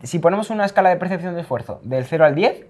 Si 0.02 0.18
ponemos 0.18 0.50
una 0.50 0.66
escala 0.66 0.90
de 0.90 0.96
percepción 0.96 1.34
de 1.34 1.40
esfuerzo 1.40 1.80
del 1.82 2.04
0 2.04 2.26
al 2.26 2.34
10, 2.34 2.66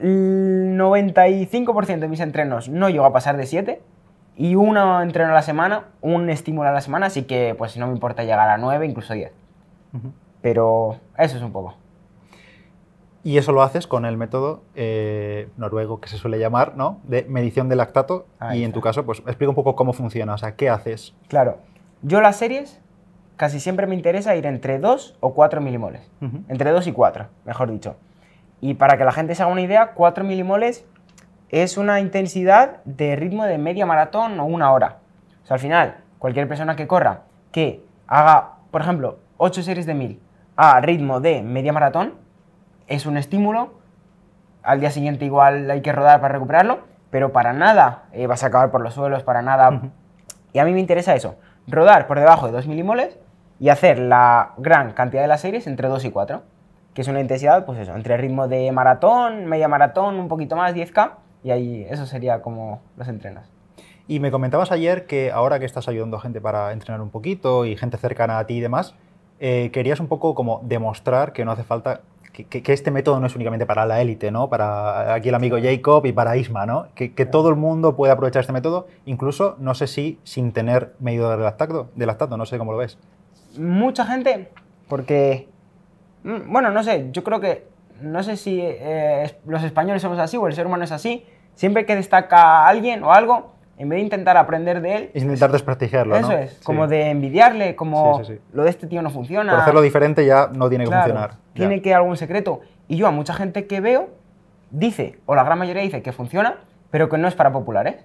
el 0.00 0.76
95% 0.76 1.98
de 1.98 2.08
mis 2.08 2.20
entrenos 2.20 2.68
no 2.68 2.88
llego 2.88 3.04
a 3.04 3.12
pasar 3.12 3.36
de 3.36 3.46
7 3.46 3.80
y 4.36 4.54
un 4.56 4.76
entreno 4.76 5.30
a 5.30 5.34
la 5.34 5.42
semana, 5.42 5.84
un 6.00 6.30
estímulo 6.30 6.68
a 6.68 6.72
la 6.72 6.80
semana, 6.80 7.06
así 7.06 7.24
que 7.24 7.54
pues 7.56 7.76
no 7.76 7.86
me 7.86 7.92
importa 7.92 8.24
llegar 8.24 8.48
a 8.48 8.56
9, 8.58 8.86
incluso 8.86 9.14
10. 9.14 9.32
Pero 10.40 10.96
eso 11.16 11.36
es 11.36 11.42
un 11.42 11.52
poco. 11.52 11.76
Y 13.22 13.36
eso 13.36 13.52
lo 13.52 13.62
haces 13.62 13.86
con 13.86 14.06
el 14.06 14.16
método 14.16 14.62
eh, 14.74 15.48
noruego 15.56 16.00
que 16.00 16.08
se 16.08 16.16
suele 16.16 16.38
llamar, 16.38 16.76
¿no? 16.76 17.00
De 17.04 17.24
medición 17.28 17.68
de 17.68 17.76
lactato. 17.76 18.26
y 18.54 18.64
en 18.64 18.72
tu 18.72 18.80
caso, 18.80 19.04
pues 19.04 19.18
explica 19.20 19.50
un 19.50 19.54
poco 19.54 19.76
cómo 19.76 19.92
funciona, 19.92 20.34
o 20.34 20.38
sea, 20.38 20.56
¿qué 20.56 20.70
haces? 20.70 21.14
Claro. 21.28 21.58
Yo 22.02 22.20
las 22.22 22.36
series 22.36 22.80
casi 23.36 23.60
siempre 23.60 23.86
me 23.86 23.94
interesa 23.94 24.36
ir 24.36 24.46
entre 24.46 24.78
2 24.78 25.16
o 25.20 25.34
4 25.34 25.60
milimoles. 25.60 26.10
Entre 26.48 26.70
2 26.70 26.86
y 26.86 26.92
4, 26.92 27.26
mejor 27.44 27.70
dicho. 27.70 27.96
Y 28.60 28.74
para 28.74 28.98
que 28.98 29.04
la 29.04 29.12
gente 29.12 29.34
se 29.34 29.42
haga 29.42 29.52
una 29.52 29.62
idea, 29.62 29.92
4 29.94 30.24
milimoles 30.24 30.84
es 31.50 31.76
una 31.76 32.00
intensidad 32.00 32.84
de 32.84 33.16
ritmo 33.16 33.44
de 33.44 33.58
media 33.58 33.86
maratón 33.86 34.38
o 34.40 34.44
una 34.44 34.72
hora. 34.72 34.98
O 35.42 35.46
sea, 35.46 35.54
al 35.54 35.60
final, 35.60 35.96
cualquier 36.18 36.48
persona 36.48 36.76
que 36.76 36.86
corra, 36.86 37.22
que 37.50 37.82
haga, 38.06 38.56
por 38.70 38.82
ejemplo, 38.82 39.18
8 39.38 39.62
series 39.62 39.86
de 39.86 39.94
1000 39.94 40.20
a 40.56 40.80
ritmo 40.80 41.20
de 41.20 41.42
media 41.42 41.72
maratón, 41.72 42.14
es 42.90 43.06
un 43.06 43.16
estímulo, 43.16 43.70
al 44.62 44.80
día 44.80 44.90
siguiente 44.90 45.24
igual 45.24 45.70
hay 45.70 45.80
que 45.80 45.92
rodar 45.92 46.20
para 46.20 46.34
recuperarlo, 46.34 46.80
pero 47.10 47.32
para 47.32 47.52
nada 47.52 48.02
eh, 48.12 48.26
vas 48.26 48.42
a 48.44 48.48
acabar 48.48 48.70
por 48.70 48.82
los 48.82 48.94
suelos, 48.94 49.22
para 49.22 49.40
nada. 49.40 49.80
Y 50.52 50.58
a 50.58 50.64
mí 50.64 50.72
me 50.72 50.80
interesa 50.80 51.14
eso, 51.14 51.36
rodar 51.68 52.08
por 52.08 52.18
debajo 52.18 52.46
de 52.46 52.52
2 52.52 52.66
milimoles 52.66 53.16
y 53.60 53.68
hacer 53.68 53.98
la 54.00 54.54
gran 54.58 54.92
cantidad 54.92 55.22
de 55.22 55.28
las 55.28 55.40
series 55.40 55.68
entre 55.68 55.88
2 55.88 56.04
y 56.04 56.10
4, 56.10 56.42
que 56.92 57.02
es 57.02 57.08
una 57.08 57.20
intensidad, 57.20 57.64
pues 57.64 57.78
eso, 57.78 57.94
entre 57.94 58.16
ritmo 58.16 58.48
de 58.48 58.72
maratón, 58.72 59.46
media 59.46 59.68
maratón, 59.68 60.16
un 60.16 60.26
poquito 60.26 60.56
más, 60.56 60.74
10K, 60.74 61.12
y 61.44 61.52
ahí 61.52 61.86
eso 61.88 62.06
sería 62.06 62.42
como 62.42 62.80
los 62.96 63.06
entrenas. 63.06 63.48
Y 64.08 64.18
me 64.18 64.32
comentabas 64.32 64.72
ayer 64.72 65.06
que 65.06 65.30
ahora 65.30 65.60
que 65.60 65.64
estás 65.64 65.86
ayudando 65.86 66.16
a 66.16 66.20
gente 66.20 66.40
para 66.40 66.72
entrenar 66.72 67.00
un 67.00 67.10
poquito 67.10 67.64
y 67.64 67.76
gente 67.76 67.96
cercana 67.98 68.40
a 68.40 68.46
ti 68.46 68.54
y 68.54 68.60
demás, 68.60 68.96
eh, 69.38 69.70
querías 69.72 70.00
un 70.00 70.08
poco 70.08 70.34
como 70.34 70.60
demostrar 70.64 71.32
que 71.32 71.44
no 71.44 71.52
hace 71.52 71.62
falta 71.62 72.00
que, 72.44 72.72
este 72.72 72.90
método 72.90 73.20
no 73.20 73.26
es 73.26 73.34
únicamente 73.34 73.66
para 73.66 73.86
la 73.86 74.00
élite, 74.00 74.30
¿no? 74.30 74.48
Para 74.48 75.14
aquí 75.14 75.28
el 75.28 75.34
amigo 75.34 75.58
Jacob 75.62 76.04
y 76.06 76.12
para 76.12 76.36
Isma, 76.36 76.66
¿no? 76.66 76.88
Que, 76.94 77.08
todo 77.26 77.48
el 77.48 77.56
mundo 77.56 77.96
puede 77.96 78.12
aprovechar 78.12 78.40
este 78.40 78.52
método, 78.52 78.88
incluso, 79.06 79.56
no 79.58 79.74
sé 79.74 79.86
si 79.86 80.18
sin 80.24 80.52
tener 80.52 80.94
medidor 80.98 81.38
de 81.38 81.44
lactato, 81.44 81.90
de 81.94 82.06
lactato, 82.06 82.36
no 82.36 82.46
sé 82.46 82.58
cómo 82.58 82.72
lo 82.72 82.78
ves. 82.78 82.98
Mucha 83.58 84.04
gente, 84.04 84.50
porque, 84.88 85.48
mm, 86.24 86.52
bueno, 86.52 86.70
no 86.70 86.82
sé, 86.82 87.08
yo 87.12 87.22
creo 87.24 87.40
que, 87.40 87.66
no 88.00 88.22
sé 88.22 88.36
si 88.36 88.60
eh, 88.60 89.36
los 89.46 89.62
españoles 89.62 90.02
somos 90.02 90.18
así 90.18 90.36
o 90.36 90.46
el 90.46 90.54
ser 90.54 90.66
humano 90.66 90.84
es 90.84 90.92
así, 90.92 91.24
siempre 91.54 91.84
que 91.86 91.94
destaca 91.94 92.64
a 92.64 92.68
alguien 92.68 93.04
o 93.04 93.12
algo, 93.12 93.52
en 93.80 93.88
vez 93.88 93.96
de 93.96 94.02
intentar 94.02 94.36
aprender 94.36 94.82
de 94.82 94.94
él... 94.94 95.10
Intentar 95.14 95.50
desprestigiarlo, 95.50 96.14
Eso 96.14 96.32
es, 96.32 96.60
como 96.62 96.86
de 96.86 97.08
envidiarle, 97.08 97.74
como 97.76 98.20
lo 98.52 98.64
de 98.64 98.68
este 98.68 98.86
tío 98.86 99.00
no 99.00 99.08
funciona. 99.08 99.52
Por 99.52 99.60
hacerlo 99.62 99.80
diferente 99.80 100.26
ya 100.26 100.50
no 100.52 100.68
tiene 100.68 100.84
que 100.84 100.90
funcionar. 100.90 101.36
Tiene 101.54 101.80
que 101.80 101.94
algún 101.94 102.18
secreto. 102.18 102.60
Y 102.88 102.98
yo 102.98 103.06
a 103.06 103.10
mucha 103.10 103.32
gente 103.32 103.66
que 103.66 103.80
veo 103.80 104.10
dice, 104.70 105.18
o 105.24 105.34
la 105.34 105.44
gran 105.44 105.58
mayoría 105.58 105.82
dice 105.82 106.02
que 106.02 106.12
funciona, 106.12 106.56
pero 106.90 107.08
que 107.08 107.16
no 107.16 107.26
es 107.26 107.34
para 107.34 107.52
populares. 107.52 108.04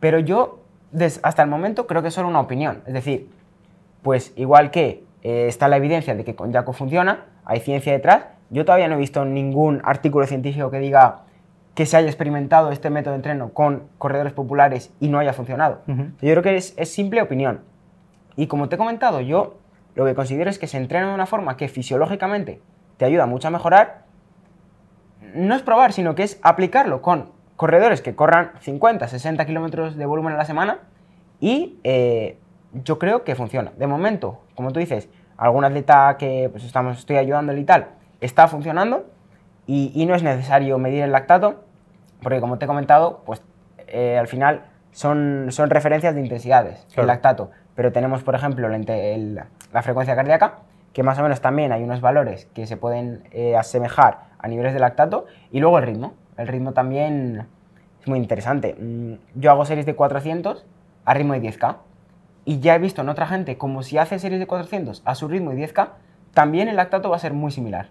Pero 0.00 0.18
yo, 0.18 0.60
hasta 1.22 1.42
el 1.42 1.50
momento, 1.50 1.86
creo 1.86 2.00
que 2.00 2.08
es 2.08 2.14
solo 2.14 2.28
una 2.28 2.40
opinión. 2.40 2.82
Es 2.86 2.94
decir, 2.94 3.28
pues 4.00 4.32
igual 4.34 4.70
que 4.70 5.04
eh, 5.22 5.44
está 5.46 5.68
la 5.68 5.76
evidencia 5.76 6.14
de 6.14 6.24
que 6.24 6.34
con 6.34 6.54
Jaco 6.54 6.72
funciona, 6.72 7.26
hay 7.44 7.60
ciencia 7.60 7.92
detrás, 7.92 8.28
yo 8.48 8.64
todavía 8.64 8.88
no 8.88 8.94
he 8.94 8.98
visto 8.98 9.26
ningún 9.26 9.82
artículo 9.84 10.26
científico 10.26 10.70
que 10.70 10.78
diga 10.78 11.25
que 11.76 11.84
se 11.84 11.98
haya 11.98 12.08
experimentado 12.08 12.72
este 12.72 12.88
método 12.88 13.12
de 13.12 13.16
entreno 13.16 13.50
con 13.52 13.90
corredores 13.98 14.32
populares 14.32 14.94
y 14.98 15.08
no 15.08 15.18
haya 15.18 15.34
funcionado. 15.34 15.82
Yo 15.86 16.32
creo 16.32 16.42
que 16.42 16.56
es, 16.56 16.74
simple 16.90 17.20
opinión. 17.20 17.60
Y 18.34 18.46
como 18.46 18.70
te 18.70 18.76
he 18.76 18.78
comentado, 18.78 19.20
yo 19.20 19.58
lo 19.94 20.06
que 20.06 20.14
considero 20.14 20.48
es 20.48 20.58
que 20.58 20.68
se 20.68 20.78
entrena 20.78 21.08
de 21.08 21.14
una 21.14 21.26
forma 21.26 21.58
que 21.58 21.68
fisiológicamente 21.68 22.62
te 22.96 23.04
ayuda 23.04 23.26
mucho 23.26 23.48
a 23.48 23.50
mejorar. 23.50 24.04
No 25.34 25.54
es 25.54 25.60
probar, 25.60 25.92
sino 25.92 26.14
que 26.14 26.22
es 26.22 26.40
aplicarlo 26.42 27.02
con 27.02 27.30
corredores 27.56 28.00
que 28.00 28.14
corran 28.14 28.52
50, 28.60 29.06
60 29.06 29.44
kilómetros 29.44 29.96
de 29.96 30.06
volumen 30.06 30.32
a 30.32 30.38
la 30.38 30.46
semana 30.46 30.78
y 31.40 31.78
eh, 31.84 32.38
yo 32.72 32.98
creo 32.98 33.22
que 33.22 33.34
funciona. 33.34 33.72
De 33.76 33.86
momento, 33.86 34.40
como 34.54 34.72
tú 34.72 34.80
dices, 34.80 35.10
algún 35.36 35.66
atleta 35.66 36.16
que 36.18 36.48
pues, 36.50 36.64
estamos, 36.64 36.98
estoy 36.98 37.16
ayudándole 37.16 37.60
y 37.60 37.64
tal, 37.64 37.88
está 38.22 38.48
funcionando 38.48 39.04
y, 39.66 39.92
y 39.94 40.06
no 40.06 40.14
es 40.14 40.22
necesario 40.22 40.78
medir 40.78 41.02
el 41.02 41.12
lactato 41.12 41.65
porque 42.26 42.40
como 42.40 42.58
te 42.58 42.64
he 42.64 42.66
comentado, 42.66 43.22
pues 43.24 43.40
eh, 43.86 44.18
al 44.18 44.26
final 44.26 44.64
son, 44.90 45.46
son 45.50 45.70
referencias 45.70 46.12
de 46.12 46.20
intensidades, 46.20 46.84
el 46.96 47.06
lactato. 47.06 47.52
Pero 47.76 47.92
tenemos, 47.92 48.24
por 48.24 48.34
ejemplo, 48.34 48.68
la, 48.68 49.82
frecuencia 49.82 50.16
cardíaca, 50.16 50.58
que 50.92 51.04
más 51.04 51.20
o 51.20 51.22
menos 51.22 51.40
también 51.40 51.70
hay 51.70 51.84
unos 51.84 52.00
valores 52.00 52.46
que 52.46 52.66
se 52.66 52.76
pueden 52.76 53.22
eh, 53.30 53.56
asemejar 53.56 54.22
a 54.40 54.48
niveles 54.48 54.74
de 54.74 54.80
lactato, 54.80 55.26
y 55.52 55.60
luego 55.60 55.78
el 55.78 55.84
ritmo. 55.84 56.14
El 56.36 56.48
ritmo 56.48 56.72
también 56.72 57.46
es 58.00 58.08
muy 58.08 58.18
interesante. 58.18 58.74
Mm, 58.74 59.18
yo 59.36 59.52
hago 59.52 59.64
series 59.64 59.86
de 59.86 59.94
400 59.94 60.66
a 61.04 61.14
ritmo 61.14 61.34
de 61.34 61.42
10K, 61.42 61.76
y 62.44 62.58
ya 62.58 62.74
he 62.74 62.80
visto 62.80 63.02
en 63.02 63.08
otra 63.08 63.28
gente 63.28 63.56
como 63.56 63.84
si 63.84 63.98
hace 63.98 64.18
series 64.18 64.40
de 64.40 64.48
400 64.48 65.02
a 65.04 65.14
su 65.14 65.28
ritmo 65.28 65.52
de 65.52 65.58
10K, 65.58 65.90
también 66.34 66.66
el 66.66 66.74
lactato 66.74 67.08
va 67.08 67.14
a 67.14 67.20
ser 67.20 67.34
muy 67.34 67.52
similar. 67.52 67.90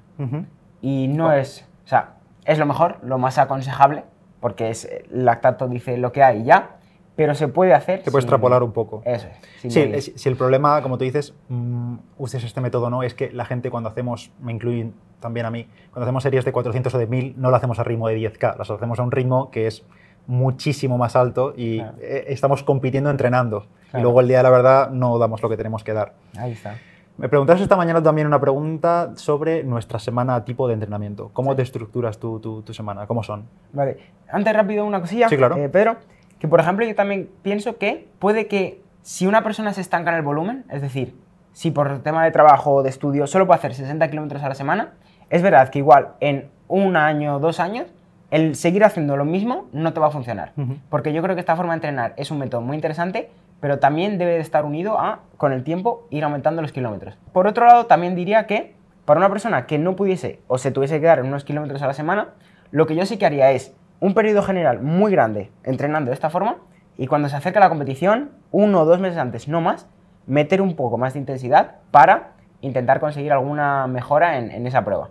Y 0.81 1.07
no 1.07 1.31
es, 1.31 1.65
o 1.85 1.87
sea, 1.87 2.15
es 2.43 2.59
lo 2.59 2.65
mejor, 2.65 2.97
lo 3.01 3.17
más 3.17 3.37
aconsejable, 3.37 4.03
porque 4.45 4.69
es, 4.69 4.85
el 4.85 5.25
lactato 5.25 5.67
dice 5.67 5.97
lo 5.97 6.11
que 6.11 6.21
hay 6.21 6.43
ya, 6.43 6.75
pero 7.15 7.33
se 7.33 7.47
puede 7.47 7.73
hacer. 7.73 8.03
Se 8.03 8.11
puede 8.11 8.21
extrapolar 8.21 8.61
un 8.61 8.73
poco. 8.73 9.01
Eso 9.03 9.25
es. 9.63 9.73
Sí, 9.73 10.13
si 10.15 10.29
el 10.29 10.35
problema, 10.35 10.83
como 10.83 10.99
tú 10.99 11.03
dices, 11.03 11.33
mm, 11.49 11.95
uses 12.19 12.43
este 12.43 12.61
método 12.61 12.91
no, 12.91 13.01
es 13.01 13.15
que 13.15 13.31
la 13.31 13.45
gente 13.45 13.71
cuando 13.71 13.89
hacemos, 13.89 14.29
me 14.39 14.51
incluyen 14.51 14.93
también 15.19 15.47
a 15.47 15.49
mí, 15.49 15.67
cuando 15.89 16.05
hacemos 16.05 16.21
series 16.21 16.45
de 16.45 16.51
400 16.51 16.93
o 16.93 16.97
de 16.99 17.07
1000, 17.07 17.33
no 17.41 17.49
lo 17.49 17.55
hacemos 17.55 17.79
a 17.79 17.83
ritmo 17.83 18.07
de 18.07 18.19
10K, 18.19 18.55
las 18.55 18.69
hacemos 18.69 18.99
a 18.99 19.01
un 19.01 19.09
ritmo 19.09 19.49
que 19.49 19.65
es 19.65 19.83
muchísimo 20.27 20.99
más 20.99 21.15
alto 21.15 21.55
y 21.57 21.79
eh, 21.79 22.25
estamos 22.27 22.61
compitiendo 22.61 23.09
entrenando. 23.09 23.65
Y 23.95 24.01
luego 24.01 24.21
el 24.21 24.27
día 24.27 24.37
de 24.37 24.43
la 24.43 24.51
verdad 24.51 24.91
no 24.91 25.17
damos 25.17 25.41
lo 25.41 25.49
que 25.49 25.57
tenemos 25.57 25.83
que 25.83 25.93
dar. 25.93 26.13
Ahí 26.37 26.51
está. 26.51 26.75
Me 27.17 27.29
preguntas 27.29 27.61
esta 27.61 27.77
mañana 27.77 28.03
también 28.03 28.27
una 28.27 28.41
pregunta 28.41 29.13
sobre 29.15 29.63
nuestra 29.63 29.99
semana 29.99 30.43
tipo 30.43 30.67
de 30.67 30.73
entrenamiento. 30.73 31.29
¿Cómo 31.31 31.55
te 31.55 31.61
estructuras 31.61 32.19
tu, 32.19 32.39
tu, 32.39 32.73
semana? 32.73 33.07
¿Cómo 33.07 33.23
son? 33.23 33.47
Vale. 33.71 33.97
Antes 34.29 34.53
rápido 34.53 34.85
una 34.85 34.99
cosilla, 34.99 35.29
sí, 35.29 35.37
claro. 35.37 35.55
Eh, 35.55 35.69
Pedro, 35.69 35.95
que 36.39 36.49
por 36.49 36.59
ejemplo 36.59 36.85
yo 36.85 36.93
también 36.93 37.29
pienso 37.41 37.77
que 37.77 38.09
puede 38.19 38.47
que 38.47 38.81
si 39.01 39.27
una 39.27 39.43
persona 39.43 39.71
se 39.71 39.79
estanca 39.79 40.09
en 40.09 40.17
el 40.17 40.23
volumen, 40.23 40.65
es 40.69 40.81
decir, 40.81 41.15
si 41.53 41.71
por 41.71 41.99
tema 41.99 42.25
de 42.25 42.31
trabajo 42.31 42.73
o 42.73 42.83
de 42.83 42.89
estudio 42.89 43.27
solo 43.27 43.47
puede 43.47 43.59
hacer 43.59 43.73
60 43.73 44.09
kilómetros 44.09 44.43
a 44.43 44.49
la 44.49 44.55
semana, 44.55 44.93
es 45.29 45.41
verdad 45.41 45.69
que 45.69 45.79
igual 45.79 46.15
en 46.19 46.49
un 46.67 46.97
año 46.97 47.37
o 47.37 47.39
dos 47.39 47.61
años 47.61 47.87
el 48.29 48.55
seguir 48.55 48.83
haciendo 48.83 49.15
lo 49.15 49.23
mismo 49.23 49.69
no 49.71 49.93
te 49.93 50.01
va 50.01 50.07
a 50.07 50.11
funcionar. 50.11 50.51
Porque 50.89 51.13
yo 51.13 51.21
creo 51.21 51.35
que 51.35 51.39
esta 51.39 51.55
forma 51.55 51.71
de 51.71 51.77
entrenar 51.77 52.13
es 52.17 52.29
un 52.29 52.39
método 52.39 52.59
muy 52.59 52.75
interesante 52.75 53.29
pero 53.59 53.79
también 53.79 54.17
debe 54.17 54.33
de 54.33 54.39
estar 54.39 54.65
unido 54.65 54.99
a, 54.99 55.21
con 55.37 55.53
el 55.53 55.63
tiempo, 55.63 56.07
ir 56.09 56.23
aumentando 56.23 56.61
los 56.61 56.71
kilómetros. 56.71 57.17
Por 57.33 57.47
otro 57.47 57.65
lado, 57.65 57.85
también 57.85 58.15
diría 58.15 58.47
que 58.47 58.75
para 59.05 59.19
una 59.19 59.29
persona 59.29 59.65
que 59.65 59.77
no 59.77 59.95
pudiese 59.95 60.39
o 60.47 60.57
se 60.57 60.71
tuviese 60.71 60.99
que 60.99 61.05
dar 61.05 61.19
en 61.19 61.27
unos 61.27 61.43
kilómetros 61.43 61.81
a 61.81 61.87
la 61.87 61.93
semana, 61.93 62.29
lo 62.71 62.87
que 62.87 62.95
yo 62.95 63.05
sí 63.05 63.17
que 63.17 63.25
haría 63.25 63.51
es 63.51 63.73
un 63.99 64.13
periodo 64.13 64.41
general 64.41 64.81
muy 64.81 65.11
grande 65.11 65.51
entrenando 65.63 66.09
de 66.09 66.15
esta 66.15 66.29
forma 66.29 66.57
y 66.97 67.07
cuando 67.07 67.29
se 67.29 67.35
acerca 67.35 67.59
la 67.59 67.69
competición, 67.69 68.31
uno 68.51 68.81
o 68.81 68.85
dos 68.85 68.99
meses 68.99 69.17
antes, 69.17 69.47
no 69.47 69.61
más, 69.61 69.87
meter 70.27 70.61
un 70.61 70.75
poco 70.75 70.97
más 70.97 71.13
de 71.13 71.19
intensidad 71.19 71.75
para 71.91 72.31
intentar 72.61 72.99
conseguir 72.99 73.31
alguna 73.31 73.87
mejora 73.87 74.37
en, 74.37 74.65
esa 74.65 74.83
prueba. 74.83 75.09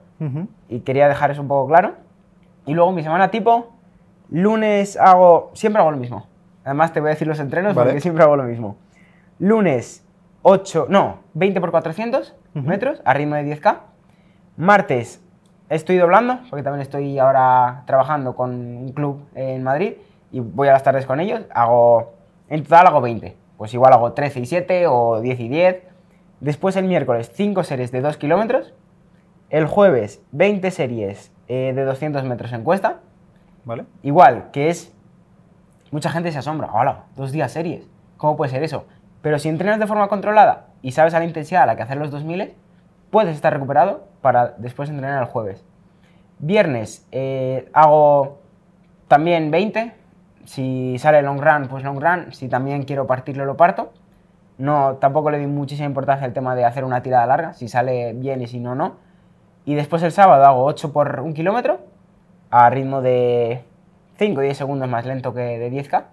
Y 0.68 0.80
quería 0.80 1.08
dejar 1.08 1.30
eso 1.30 1.42
un 1.42 1.48
poco 1.48 1.68
claro. 1.68 1.94
Y 2.66 2.72
luego 2.72 2.92
mi 2.92 3.02
semana 3.02 3.30
tipo, 3.30 3.74
lunes 4.30 4.96
hago, 4.96 5.50
siempre 5.54 5.80
hago 5.80 5.90
lo 5.90 5.98
mismo. 5.98 6.26
Además, 6.64 6.92
te 6.92 7.00
voy 7.00 7.08
a 7.08 7.10
decir 7.10 7.28
los 7.28 7.40
entrenos 7.40 7.74
porque 7.74 8.00
siempre 8.00 8.24
hago 8.24 8.36
lo 8.36 8.44
mismo. 8.44 8.76
Lunes, 9.38 10.04
8, 10.42 10.86
no, 10.88 11.20
20 11.34 11.60
por 11.60 11.70
400 11.70 12.34
metros 12.54 13.02
a 13.04 13.14
ritmo 13.14 13.34
de 13.34 13.44
10K. 13.44 13.78
Martes, 14.56 15.22
estoy 15.68 15.96
doblando, 15.96 16.40
porque 16.48 16.62
también 16.62 16.82
estoy 16.82 17.18
ahora 17.18 17.82
trabajando 17.86 18.34
con 18.34 18.50
un 18.50 18.92
club 18.92 19.26
en 19.34 19.62
Madrid 19.62 19.94
y 20.30 20.40
voy 20.40 20.68
a 20.68 20.72
las 20.72 20.82
tardes 20.82 21.06
con 21.06 21.20
ellos. 21.20 21.42
Hago, 21.50 22.14
en 22.48 22.62
total 22.62 22.86
hago 22.86 23.00
20. 23.00 23.36
Pues 23.56 23.74
igual 23.74 23.92
hago 23.92 24.12
13 24.12 24.40
y 24.40 24.46
7 24.46 24.86
o 24.86 25.20
10 25.20 25.40
y 25.40 25.48
10. 25.48 25.82
Después 26.40 26.76
el 26.76 26.86
miércoles 26.86 27.30
5 27.34 27.62
series 27.64 27.92
de 27.92 28.00
2 28.00 28.16
kilómetros. 28.16 28.74
El 29.50 29.66
jueves 29.66 30.22
20 30.32 30.70
series 30.70 31.32
eh, 31.48 31.72
de 31.74 31.84
200 31.84 32.24
metros 32.24 32.52
en 32.52 32.64
cuesta. 32.64 33.00
¿Vale? 33.64 33.84
Igual, 34.02 34.50
que 34.50 34.68
es 34.68 34.92
mucha 35.94 36.10
gente 36.10 36.32
se 36.32 36.38
asombra, 36.40 36.70
hola, 36.72 37.04
dos 37.14 37.30
días 37.30 37.52
series, 37.52 37.88
¿cómo 38.16 38.36
puede 38.36 38.50
ser 38.50 38.64
eso? 38.64 38.84
Pero 39.22 39.38
si 39.38 39.48
entrenas 39.48 39.78
de 39.78 39.86
forma 39.86 40.08
controlada 40.08 40.66
y 40.82 40.90
sabes 40.90 41.14
a 41.14 41.20
la 41.20 41.24
intensidad 41.24 41.62
a 41.62 41.66
la 41.66 41.76
que 41.76 41.84
hacer 41.84 41.98
los 41.98 42.10
2000, 42.10 42.52
puedes 43.12 43.36
estar 43.36 43.52
recuperado 43.52 44.02
para 44.20 44.56
después 44.58 44.90
entrenar 44.90 45.22
el 45.22 45.28
jueves. 45.28 45.64
Viernes 46.40 47.06
eh, 47.12 47.70
hago 47.72 48.40
también 49.06 49.52
20, 49.52 49.94
si 50.46 50.98
sale 50.98 51.22
long 51.22 51.40
run, 51.40 51.68
pues 51.68 51.84
long 51.84 52.00
run, 52.00 52.32
si 52.32 52.48
también 52.48 52.82
quiero 52.82 53.06
partirlo, 53.06 53.44
lo 53.44 53.56
parto. 53.56 53.92
No, 54.58 54.96
tampoco 54.96 55.30
le 55.30 55.38
di 55.38 55.46
muchísima 55.46 55.86
importancia 55.86 56.26
al 56.26 56.32
tema 56.32 56.56
de 56.56 56.64
hacer 56.64 56.82
una 56.84 57.04
tirada 57.04 57.24
larga, 57.26 57.52
si 57.52 57.68
sale 57.68 58.14
bien 58.14 58.42
y 58.42 58.48
si 58.48 58.58
no, 58.58 58.74
no. 58.74 58.96
Y 59.64 59.76
después 59.76 60.02
el 60.02 60.10
sábado 60.10 60.44
hago 60.44 60.64
8 60.64 60.92
por 60.92 61.20
un 61.20 61.34
kilómetro 61.34 61.78
a 62.50 62.68
ritmo 62.68 63.00
de 63.00 63.62
5 64.16 64.38
o 64.38 64.42
10 64.42 64.56
segundos 64.56 64.88
más 64.88 65.04
lento 65.06 65.34
que 65.34 65.40
de 65.40 65.70
10K. 65.70 66.04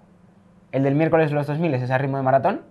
El 0.71 0.83
del 0.83 0.95
miércoles 0.95 1.31
los 1.31 1.47
2000 1.47 1.73
es 1.73 1.91
a 1.91 1.97
ritmo 1.97 2.17
de 2.17 2.23
maratón. 2.23 2.61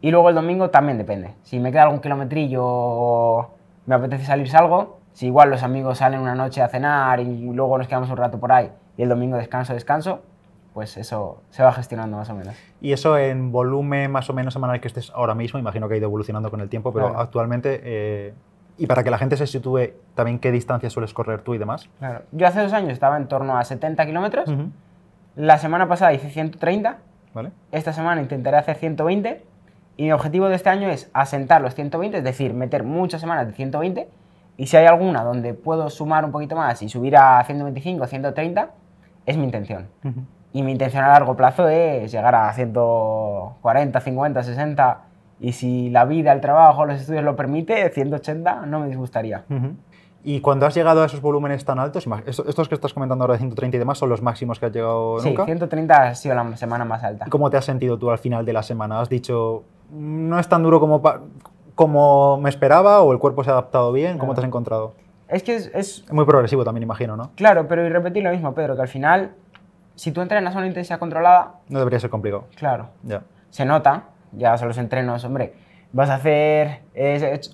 Y 0.00 0.10
luego 0.10 0.28
el 0.28 0.34
domingo 0.34 0.70
también 0.70 0.98
depende. 0.98 1.34
Si 1.42 1.60
me 1.60 1.70
queda 1.70 1.84
algún 1.84 2.00
kilometrillo 2.00 2.62
o 2.64 3.50
me 3.86 3.94
apetece 3.94 4.24
salir, 4.24 4.48
salgo. 4.48 4.98
Si 5.12 5.26
igual 5.26 5.50
los 5.50 5.62
amigos 5.62 5.98
salen 5.98 6.20
una 6.20 6.34
noche 6.34 6.62
a 6.62 6.68
cenar 6.68 7.20
y 7.20 7.52
luego 7.52 7.78
nos 7.78 7.86
quedamos 7.86 8.10
un 8.10 8.16
rato 8.16 8.40
por 8.40 8.50
ahí 8.50 8.70
y 8.96 9.02
el 9.02 9.08
domingo 9.08 9.36
descanso, 9.36 9.74
descanso, 9.74 10.22
pues 10.74 10.96
eso 10.96 11.42
se 11.50 11.62
va 11.62 11.72
gestionando 11.72 12.16
más 12.16 12.30
o 12.30 12.34
menos. 12.34 12.54
Y 12.80 12.92
eso 12.92 13.18
en 13.18 13.52
volumen 13.52 14.10
más 14.10 14.28
o 14.30 14.32
menos 14.32 14.54
semanal 14.54 14.80
que 14.80 14.88
estés 14.88 15.10
ahora 15.14 15.34
mismo, 15.34 15.58
imagino 15.58 15.88
que 15.88 15.94
ha 15.94 15.96
ido 15.98 16.06
evolucionando 16.06 16.50
con 16.50 16.60
el 16.60 16.68
tiempo, 16.68 16.92
pero 16.92 17.18
actualmente, 17.18 17.80
eh, 17.84 18.34
y 18.78 18.86
para 18.86 19.04
que 19.04 19.10
la 19.10 19.18
gente 19.18 19.36
se 19.36 19.46
sitúe 19.46 19.90
también 20.14 20.38
qué 20.38 20.50
distancia 20.50 20.90
sueles 20.90 21.12
correr 21.12 21.42
tú 21.42 21.54
y 21.54 21.58
demás. 21.58 21.88
Claro, 21.98 22.22
yo 22.32 22.46
hace 22.46 22.60
dos 22.60 22.72
años 22.72 22.92
estaba 22.92 23.16
en 23.16 23.28
torno 23.28 23.56
a 23.56 23.64
70 23.64 24.06
kilómetros, 24.06 24.50
la 25.36 25.58
semana 25.58 25.88
pasada 25.88 26.12
hice 26.12 26.30
130, 26.30 26.98
¿Vale? 27.34 27.52
esta 27.70 27.92
semana 27.92 28.20
intentaré 28.20 28.56
hacer 28.56 28.76
120, 28.76 29.44
y 29.96 30.04
mi 30.04 30.12
objetivo 30.12 30.48
de 30.48 30.56
este 30.56 30.70
año 30.70 30.88
es 30.88 31.10
asentar 31.12 31.60
los 31.60 31.74
120, 31.74 32.18
es 32.18 32.24
decir, 32.24 32.54
meter 32.54 32.82
muchas 32.82 33.20
semanas 33.20 33.46
de 33.46 33.52
120, 33.52 34.08
y 34.56 34.66
si 34.66 34.76
hay 34.76 34.86
alguna 34.86 35.24
donde 35.24 35.54
puedo 35.54 35.88
sumar 35.90 36.24
un 36.24 36.32
poquito 36.32 36.56
más 36.56 36.82
y 36.82 36.88
subir 36.88 37.16
a 37.16 37.42
125, 37.44 38.06
130, 38.06 38.70
es 39.26 39.36
mi 39.36 39.44
intención. 39.44 39.88
Y 40.52 40.62
mi 40.62 40.72
intención 40.72 41.02
a 41.04 41.08
largo 41.08 41.34
plazo 41.36 41.68
es 41.68 42.12
llegar 42.12 42.34
a 42.34 42.52
140, 42.52 44.00
50, 44.00 44.42
60 44.42 44.98
y 45.42 45.52
si 45.52 45.90
la 45.90 46.04
vida, 46.04 46.32
el 46.32 46.40
trabajo, 46.40 46.86
los 46.86 47.00
estudios 47.00 47.24
lo 47.24 47.34
permite, 47.34 47.90
180 47.90 48.64
no 48.66 48.78
me 48.78 48.86
disgustaría. 48.86 49.44
Y 50.22 50.40
cuando 50.40 50.66
has 50.66 50.74
llegado 50.74 51.02
a 51.02 51.06
esos 51.06 51.20
volúmenes 51.20 51.64
tan 51.64 51.80
altos, 51.80 52.06
estos 52.26 52.68
que 52.68 52.76
estás 52.76 52.94
comentando 52.94 53.24
ahora 53.24 53.34
de 53.34 53.38
130 53.40 53.76
y 53.76 53.78
demás, 53.78 53.98
¿son 53.98 54.08
los 54.08 54.22
máximos 54.22 54.60
que 54.60 54.66
has 54.66 54.72
llegado 54.72 55.16
nunca? 55.16 55.42
Sí, 55.42 55.46
130 55.46 55.94
ha 55.94 56.14
sido 56.14 56.36
la 56.36 56.56
semana 56.56 56.84
más 56.84 57.02
alta. 57.02 57.26
¿Cómo 57.28 57.50
te 57.50 57.56
has 57.56 57.64
sentido 57.64 57.98
tú 57.98 58.12
al 58.12 58.18
final 58.18 58.46
de 58.46 58.52
la 58.52 58.62
semana? 58.62 59.00
¿Has 59.00 59.08
dicho, 59.08 59.64
no 59.90 60.38
es 60.38 60.48
tan 60.48 60.62
duro 60.62 60.78
como, 60.78 61.02
como 61.74 62.38
me 62.38 62.48
esperaba 62.48 63.00
o 63.00 63.12
el 63.12 63.18
cuerpo 63.18 63.42
se 63.42 63.50
ha 63.50 63.54
adaptado 63.54 63.90
bien? 63.90 64.18
¿Cómo 64.18 64.34
te 64.34 64.42
has 64.42 64.46
encontrado? 64.46 64.94
Es 65.26 65.42
que 65.42 65.56
es, 65.56 65.72
es... 65.74 66.12
Muy 66.12 66.24
progresivo 66.24 66.62
también, 66.62 66.84
imagino, 66.84 67.16
¿no? 67.16 67.32
Claro, 67.34 67.66
pero 67.66 67.84
y 67.84 67.88
repetir 67.88 68.22
lo 68.22 68.30
mismo, 68.30 68.54
Pedro, 68.54 68.76
que 68.76 68.82
al 68.82 68.88
final 68.88 69.32
si 69.96 70.12
tú 70.12 70.20
entrenas 70.20 70.54
a 70.54 70.58
una 70.58 70.68
intensidad 70.68 71.00
controlada... 71.00 71.54
No 71.68 71.80
debería 71.80 71.98
ser 71.98 72.10
complicado. 72.10 72.44
Claro. 72.54 72.90
Ya. 73.02 73.22
Se 73.50 73.64
nota, 73.64 74.04
ya 74.32 74.56
son 74.58 74.68
los 74.68 74.78
entrenos, 74.78 75.24
hombre, 75.24 75.54
vas 75.92 76.10
a 76.10 76.14
hacer 76.14 76.80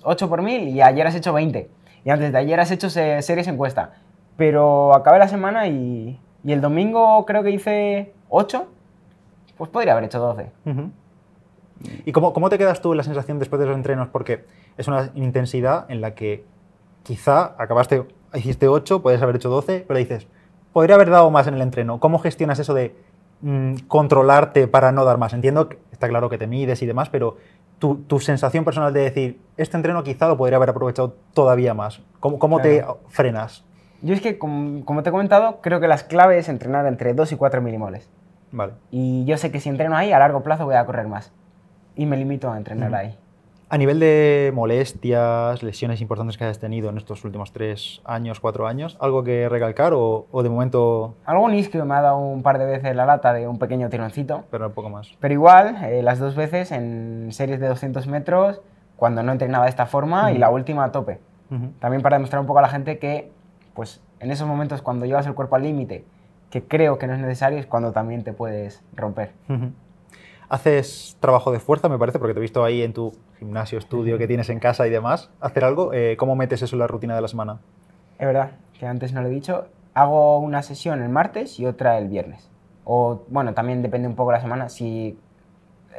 8 0.03 0.29
por 0.29 0.41
1000 0.41 0.69
y 0.69 0.81
ayer 0.81 1.05
has 1.07 1.15
hecho 1.15 1.33
20. 1.33 1.69
Y 2.05 2.09
antes 2.09 2.31
de 2.31 2.37
ayer 2.37 2.59
has 2.59 2.71
hecho 2.71 2.89
series 2.89 3.47
encuesta. 3.47 3.93
Pero 4.37 4.93
acabé 4.93 5.19
la 5.19 5.27
semana 5.27 5.67
y, 5.67 6.19
y 6.43 6.51
el 6.51 6.61
domingo 6.61 7.25
creo 7.25 7.43
que 7.43 7.51
hice 7.51 8.13
8, 8.29 8.67
pues 9.57 9.69
podría 9.69 9.93
haber 9.93 10.05
hecho 10.05 10.19
12. 10.19 10.51
¿Y 12.05 12.11
cómo, 12.11 12.33
cómo, 12.33 12.49
te 12.49 12.57
quedas 12.57 12.81
tú 12.81 12.91
en 12.91 12.97
la 12.97 13.03
sensación 13.03 13.39
después 13.39 13.59
de 13.59 13.65
los 13.65 13.75
entrenos? 13.75 14.07
Porque 14.09 14.45
es 14.77 14.87
una 14.87 15.11
intensidad 15.15 15.85
en 15.89 16.01
la 16.01 16.15
que 16.15 16.45
quizá 17.03 17.55
acabaste, 17.57 18.05
hiciste 18.33 18.67
8, 18.67 19.01
puedes 19.01 19.21
haber 19.21 19.37
hecho 19.37 19.49
12, 19.49 19.85
pero 19.87 19.97
dices, 19.97 20.27
podría 20.73 20.95
haber 20.95 21.09
dado 21.09 21.29
más 21.31 21.47
en 21.47 21.55
el 21.55 21.61
entreno. 21.61 21.99
¿Cómo 21.99 22.19
gestionas 22.19 22.59
eso 22.59 22.73
de 22.73 22.95
mm, 23.41 23.75
controlarte 23.87 24.67
para 24.67 24.91
no 24.91 25.05
dar 25.05 25.17
más? 25.17 25.33
Entiendo 25.33 25.69
que 25.69 25.77
está 25.99 26.07
claro 26.07 26.29
que 26.29 26.37
te 26.37 26.47
mides 26.47 26.81
y 26.81 26.85
demás, 26.85 27.09
pero 27.09 27.35
tu, 27.77 28.19
sensación 28.21 28.63
personal 28.63 28.93
de 28.93 29.01
decir, 29.01 29.41
este 29.57 29.75
entreno 29.75 30.01
quizá 30.01 30.29
lo 30.29 30.37
podría 30.37 30.55
haber 30.55 30.69
aprovechado 30.69 31.17
todavía 31.33 31.73
más. 31.73 32.01
¿Cómo, 32.21 32.39
cómo 32.39 32.61
te 32.61 32.85
frenas? 33.09 33.65
Yo 34.01 34.13
es 34.13 34.21
que, 34.21 34.37
como, 34.37 35.03
te 35.03 35.09
he 35.09 35.11
comentado, 35.11 35.59
creo 35.61 35.81
que 35.81 35.89
las 35.89 36.05
claves 36.05 36.45
es 36.45 36.49
entrenar 36.49 36.85
entre 36.85 37.13
2 37.13 37.33
y 37.33 37.35
4 37.35 37.61
milimoles. 37.61 38.09
Vale. 38.53 38.73
Y 38.91 39.25
yo 39.25 39.37
sé 39.37 39.51
que 39.51 39.59
si 39.59 39.67
entreno 39.67 39.97
ahí, 39.97 40.13
a 40.13 40.19
largo 40.19 40.41
plazo 40.41 40.63
voy 40.63 40.75
a 40.75 40.85
correr 40.85 41.09
más. 41.09 41.33
Y 41.97 42.05
me 42.05 42.15
limito 42.15 42.49
a 42.49 42.57
entrenar 42.57 42.95
ahí. 42.95 43.17
A 43.71 43.77
nivel 43.77 43.99
de 43.99 44.51
molestias, 44.55 45.61
lesiones 45.61 46.01
importantes 46.01 46.37
que 46.37 46.43
hayas 46.43 46.57
tenido 46.57 46.89
en 46.89 46.97
estos 46.97 47.23
últimos 47.23 47.53
tres 47.53 48.01
años, 48.03 48.39
cuatro 48.39 48.65
años, 48.65 48.97
¿algo 48.99 49.23
que 49.23 49.47
recalcar 49.47 49.93
o, 49.93 50.25
de 50.41 50.49
momento...? 50.49 51.13
Algo 51.23 51.51
isquio 51.51 51.85
me 51.85 51.93
ha 51.93 52.01
dado 52.01 52.17
un 52.17 52.41
par 52.41 52.57
de 52.57 52.65
veces 52.65 52.95
la 52.95 53.05
lata 53.05 53.31
de 53.31 53.47
un 53.47 53.59
pequeño 53.59 53.89
tironcito. 53.89 54.45
Pero 54.49 54.67
un 54.67 54.73
poco 54.73 54.89
más. 54.89 55.15
Pero 55.19 55.35
igual, 55.35 55.77
eh, 55.83 56.01
las 56.01 56.17
dos 56.17 56.35
veces 56.35 56.71
en 56.71 57.27
series 57.29 57.59
de 57.59 57.67
200 57.67 58.07
metros, 58.07 58.59
cuando 58.95 59.21
no 59.21 59.31
entrenaba 59.31 59.65
de 59.65 59.69
esta 59.69 59.85
forma, 59.85 60.31
y 60.31 60.39
la 60.39 60.49
última 60.49 60.85
a 60.85 60.91
tope. 60.91 61.19
También 61.79 62.01
para 62.01 62.17
demostrar 62.17 62.39
un 62.39 62.47
poco 62.47 62.59
a 62.59 62.63
la 62.63 62.69
gente 62.69 62.97
que, 62.97 63.31
pues, 63.75 64.01
en 64.19 64.31
esos 64.31 64.47
momentos 64.47 64.81
cuando 64.81 65.05
llevas 65.05 65.27
el 65.27 65.35
cuerpo 65.35 65.57
al 65.57 65.63
límite, 65.63 66.05
que 66.49 66.63
creo 66.63 66.97
que 66.97 67.05
no 67.05 67.13
es 67.13 67.19
necesario, 67.19 67.59
es 67.59 67.67
cuando 67.67 67.91
también 67.91 68.23
te 68.23 68.33
puedes 68.33 68.83
romper. 68.95 69.33
Haces 70.49 71.15
trabajo 71.19 71.51
de 71.51 71.59
fuerza, 71.59 71.89
me 71.89 71.99
parece, 71.99 72.17
porque 72.17 72.33
te 72.33 72.39
he 72.39 72.41
visto 72.41 72.63
ahí 72.63 72.81
en 72.81 72.91
tu 72.91 73.13
gimnasio, 73.37 73.77
estudio 73.77 74.17
que 74.17 74.25
tienes 74.25 74.49
en 74.49 74.59
casa 74.59 74.87
y 74.87 74.89
demás. 74.89 75.29
¿Hacer 75.39 75.63
algo? 75.63 75.93
Eh, 75.93 76.17
¿Cómo 76.17 76.35
metes 76.35 76.63
eso 76.63 76.75
en 76.75 76.79
la 76.79 76.87
rutina 76.87 77.15
de 77.15 77.21
la 77.21 77.27
semana? 77.27 77.59
Es 78.17 78.25
verdad, 78.25 78.51
que 78.79 78.87
antes 78.87 79.13
no 79.13 79.21
lo 79.21 79.27
he 79.27 79.31
dicho. 79.31 79.67
Hago 79.93 80.39
una 80.39 80.63
sesión 80.63 81.03
el 81.03 81.09
martes 81.09 81.59
y 81.59 81.67
otra 81.67 81.99
el 81.99 82.07
viernes. 82.07 82.49
O, 82.83 83.21
bueno, 83.27 83.53
también 83.53 83.83
depende 83.83 84.07
un 84.07 84.15
poco 84.15 84.31
de 84.31 84.37
la 84.37 84.41
semana. 84.41 84.69
Si 84.69 85.19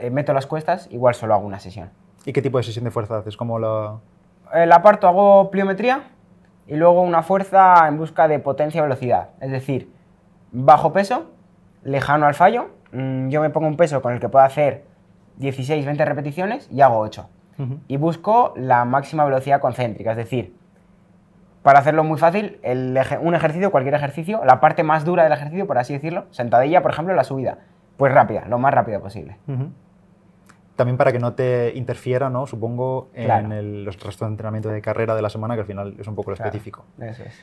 eh, 0.01 0.11
meto 0.11 0.33
las 0.33 0.47
cuestas, 0.47 0.89
igual 0.91 1.15
solo 1.15 1.35
hago 1.35 1.47
una 1.47 1.61
sesión. 1.61 1.91
¿Y 2.25 2.33
qué 2.33 2.43
tipo 2.43 2.59
de 2.59 2.65
sesión 2.65 2.85
de 2.85 2.91
fuerza 2.91 3.19
haces? 3.19 3.37
¿Cómo 3.37 3.61
la...? 3.61 4.01
El 4.53 4.73
aparto 4.73 5.07
hago 5.07 5.53
pliometría 5.53 6.11
y 6.67 6.75
luego 6.75 7.03
una 7.03 7.23
fuerza 7.23 7.87
en 7.87 7.99
busca 7.99 8.27
de 8.27 8.41
potencia-velocidad. 8.41 9.29
Es 9.41 9.53
decir, 9.53 9.93
bajo 10.51 10.93
peso, 10.93 11.27
lejano 11.85 12.27
al 12.27 12.35
fallo 12.35 12.80
Mm, 12.93 13.29
yo 13.29 13.41
me 13.41 13.51
pongo 13.51 13.67
un 13.67 13.77
peso 13.77 14.03
con 14.03 14.13
el 14.13 14.21
que 14.21 14.29
puedo 14.29 14.45
hacer 14.45 14.85
16, 15.37 15.85
20 15.87 16.05
repeticiones 16.05 16.69
y 16.71 16.81
hago 16.81 16.99
8. 16.99 17.29
Y 17.89 17.99
busco 17.99 18.55
la 18.57 18.87
máxima 18.87 19.23
velocidad 19.27 19.61
concéntrica, 19.61 20.13
es 20.13 20.17
decir, 20.17 20.55
para 21.63 21.81
hacerlo 21.81 22.05
muy 22.05 22.19
fácil, 22.19 22.59
un 23.21 23.35
ejercicio, 23.35 23.71
cualquier 23.71 23.93
ejercicio, 23.93 24.41
la 24.47 24.61
parte 24.61 24.83
más 24.83 25.05
dura 25.05 25.25
del 25.25 25.33
ejercicio, 25.33 25.67
por 25.67 25.77
así 25.77 25.93
decirlo, 25.93 26.25
sentadilla, 26.31 26.81
por 26.81 26.91
ejemplo, 26.91 27.15
la 27.15 27.23
subida, 27.23 27.59
pues 27.99 28.15
rápida, 28.15 28.47
lo 28.49 28.59
más 28.59 28.73
rápida 28.73 29.01
posible. 29.01 29.37
También 30.75 30.97
para 30.97 31.13
que 31.13 31.19
no 31.19 31.35
te 31.35 31.73
interfiera, 31.77 32.31
¿no? 32.31 32.47
Supongo, 32.47 33.11
en 33.13 33.85
los 33.85 34.01
restos 34.01 34.21
de 34.21 34.33
entrenamiento 34.33 34.71
de 34.71 34.81
carrera 34.81 35.15
de 35.15 35.21
la 35.21 35.29
semana, 35.29 35.55
que 35.55 35.61
al 35.61 35.67
final 35.67 35.97
es 35.99 36.07
un 36.07 36.15
poco 36.15 36.31
lo 36.31 36.37
específico. 36.37 36.87
Eso 36.99 37.25
es. 37.25 37.39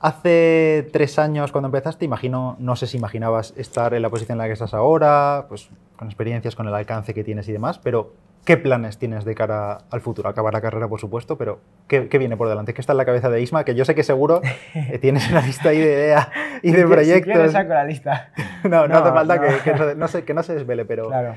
Hace 0.00 0.88
tres 0.92 1.18
años 1.18 1.52
cuando 1.52 1.68
empezaste, 1.68 2.04
imagino, 2.04 2.56
no 2.58 2.76
sé 2.76 2.86
si 2.86 2.98
imaginabas 2.98 3.54
estar 3.56 3.94
en 3.94 4.02
la 4.02 4.10
posición 4.10 4.34
en 4.34 4.38
la 4.38 4.46
que 4.46 4.52
estás 4.52 4.74
ahora, 4.74 5.46
pues 5.48 5.70
con 5.96 6.08
experiencias, 6.08 6.54
con 6.54 6.68
el 6.68 6.74
alcance 6.74 7.14
que 7.14 7.24
tienes 7.24 7.48
y 7.48 7.52
demás, 7.52 7.78
pero 7.78 8.12
¿qué 8.44 8.58
planes 8.58 8.98
tienes 8.98 9.24
de 9.24 9.34
cara 9.34 9.78
al 9.90 10.02
futuro? 10.02 10.28
Acabar 10.28 10.52
la 10.52 10.60
carrera, 10.60 10.86
por 10.86 11.00
supuesto, 11.00 11.38
pero 11.38 11.60
¿qué, 11.88 12.00
viene 12.18 12.36
por 12.36 12.48
delante? 12.48 12.74
¿Qué 12.74 12.80
está 12.82 12.92
en 12.92 12.98
la 12.98 13.06
cabeza 13.06 13.30
de 13.30 13.40
Isma? 13.40 13.64
Que 13.64 13.74
yo 13.74 13.86
sé 13.86 13.94
que 13.94 14.02
seguro 14.02 14.42
tienes 15.00 15.30
una 15.30 15.40
lista 15.40 15.70
de 15.70 15.76
ideas 15.76 16.28
y 16.62 16.72
de 16.72 16.86
proyectos. 16.86 17.46
Si 17.46 17.52
saco 17.52 17.70
la 17.70 17.84
lista. 17.84 18.32
no, 18.64 18.86
no, 18.86 18.98
hace 18.98 19.12
falta 19.12 19.40
Que, 19.62 19.94
no 19.96 20.08
se, 20.08 20.24
que 20.24 20.34
no 20.34 20.42
se 20.42 20.54
desvele, 20.54 20.84
pero... 20.84 21.08
Claro. 21.08 21.36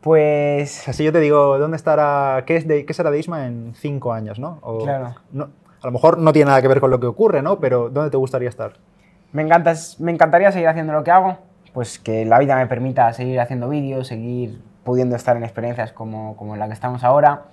Pues... 0.00 0.88
Así 0.88 1.04
yo 1.04 1.12
te 1.12 1.20
digo, 1.20 1.58
¿dónde 1.58 1.76
estará, 1.76 2.44
qué, 2.46 2.56
es 2.56 2.66
de, 2.66 2.86
qué 2.86 2.94
será 2.94 3.10
de 3.10 3.18
Isma 3.18 3.46
en 3.46 3.74
cinco 3.74 4.14
años, 4.14 4.38
no? 4.38 4.60
claro. 4.82 5.14
No, 5.32 5.50
a 5.82 5.86
lo 5.86 5.92
mejor 5.92 6.18
no 6.18 6.32
tiene 6.32 6.48
nada 6.48 6.62
que 6.62 6.68
ver 6.68 6.80
con 6.80 6.90
lo 6.90 7.00
que 7.00 7.06
ocurre, 7.06 7.42
¿no? 7.42 7.58
Pero 7.60 7.88
¿dónde 7.90 8.10
te 8.10 8.16
gustaría 8.16 8.48
estar? 8.48 8.74
Me, 9.32 9.42
encanta, 9.42 9.74
me 9.98 10.12
encantaría 10.12 10.50
seguir 10.52 10.68
haciendo 10.68 10.92
lo 10.92 11.04
que 11.04 11.10
hago, 11.10 11.38
pues 11.72 11.98
que 11.98 12.24
la 12.24 12.38
vida 12.38 12.56
me 12.56 12.66
permita 12.66 13.12
seguir 13.12 13.40
haciendo 13.40 13.68
vídeos, 13.68 14.06
seguir 14.06 14.60
pudiendo 14.84 15.16
estar 15.16 15.36
en 15.36 15.44
experiencias 15.44 15.92
como, 15.92 16.36
como 16.36 16.56
la 16.56 16.66
que 16.66 16.72
estamos 16.72 17.04
ahora. 17.04 17.44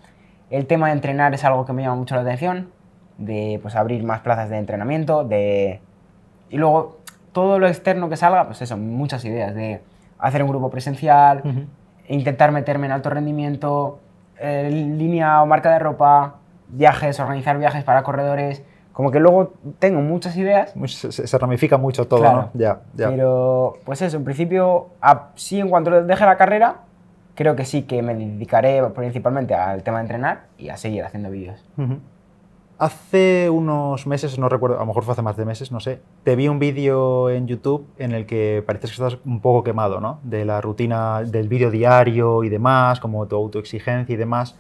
El 0.50 0.68
tema 0.68 0.88
de 0.88 0.94
entrenar 0.94 1.34
es 1.34 1.44
algo 1.44 1.66
que 1.66 1.74
me 1.74 1.84
llama 1.84 1.96
mucho 1.96 2.16
la 2.16 2.22
atención, 2.22 2.72
de 3.18 3.60
pues, 3.62 3.76
abrir 3.76 4.04
más 4.04 4.22
plazas 4.22 4.50
de 4.50 4.58
entrenamiento, 4.58 5.24
de... 5.24 5.82
Y 6.50 6.58
luego 6.58 7.00
todo 7.32 7.60
lo 7.60 7.68
externo 7.68 8.08
que 8.08 8.16
salga, 8.16 8.46
pues 8.46 8.62
eso, 8.62 8.78
muchas 8.78 9.26
ideas 9.26 9.54
de 9.54 9.82
hacer 10.18 10.42
un 10.44 10.50
grupo 10.50 10.70
presencial, 10.70 11.68
intentar 12.08 12.52
meterme 12.52 12.86
en 12.86 12.94
alto 12.94 13.10
rendimiento, 13.10 14.00
eh, 14.40 14.70
línea 14.72 15.42
o 15.42 15.46
marca 15.46 15.72
de 15.72 15.80
ropa, 15.80 16.36
viajes, 16.76 17.20
organizar 17.20 17.58
viajes 17.58 17.84
para 17.84 18.04
corredores. 18.04 18.64
Como 18.94 19.12
que 19.12 19.20
luego 19.20 19.54
tengo 19.80 20.00
muchas 20.02 20.38
ideas. 20.38 20.74
Se, 20.88 21.38
ramifica 21.38 21.78
mucho 21.78 22.08
todo, 22.08 22.24
¿no? 22.24 22.50
Ya, 22.54 22.82
ya. 22.96 23.10
Pero, 23.10 23.78
pues 23.84 24.02
eso, 24.02 24.16
en 24.18 24.24
principio, 24.24 24.88
sí, 25.36 25.60
en 25.60 25.70
cuanto 25.70 26.04
deje 26.04 26.26
la 26.26 26.38
carrera, 26.38 26.78
creo 27.36 27.56
que 27.56 27.66
sí 27.66 27.84
que 27.84 28.02
me 28.02 28.16
dedicaré 28.16 28.82
principalmente 28.96 29.54
al 29.54 29.84
tema 29.84 29.98
de 29.98 30.04
entrenar 30.04 30.46
y 30.58 30.70
a 30.70 30.78
seguir 30.78 31.04
haciendo 31.04 31.30
vídeos. 31.30 31.64
Hace 32.78 33.50
unos 33.50 34.06
meses, 34.08 34.38
no 34.40 34.50
recuerdo, 34.50 34.78
a 34.78 34.80
lo 34.80 34.86
mejor 34.86 35.04
fue 35.04 35.14
hace 35.14 35.22
más 35.22 35.38
de 35.38 35.46
meses, 35.46 35.72
no 35.72 35.80
sé, 35.80 36.02
te 36.24 36.36
vi 36.36 36.50
un 36.50 36.60
vídeo 36.60 37.30
en 37.30 37.48
YouTube 37.48 37.88
en 37.98 38.12
el 38.12 38.26
que 38.26 38.64
pareces 38.66 38.92
que 38.92 38.96
estás 38.96 39.20
un 39.26 39.40
poco 39.40 39.64
quemado, 39.64 40.02
¿no? 40.02 40.20
De 40.24 40.44
la 40.44 40.60
rutina 40.60 41.22
del 41.24 41.48
vídeo 41.48 41.72
diario 41.72 42.44
y 42.44 42.50
demás, 42.50 43.00
como 43.00 43.26
tu 43.28 43.36
autoexigencia 43.38 44.14
y 44.14 44.18
demás. 44.18 44.58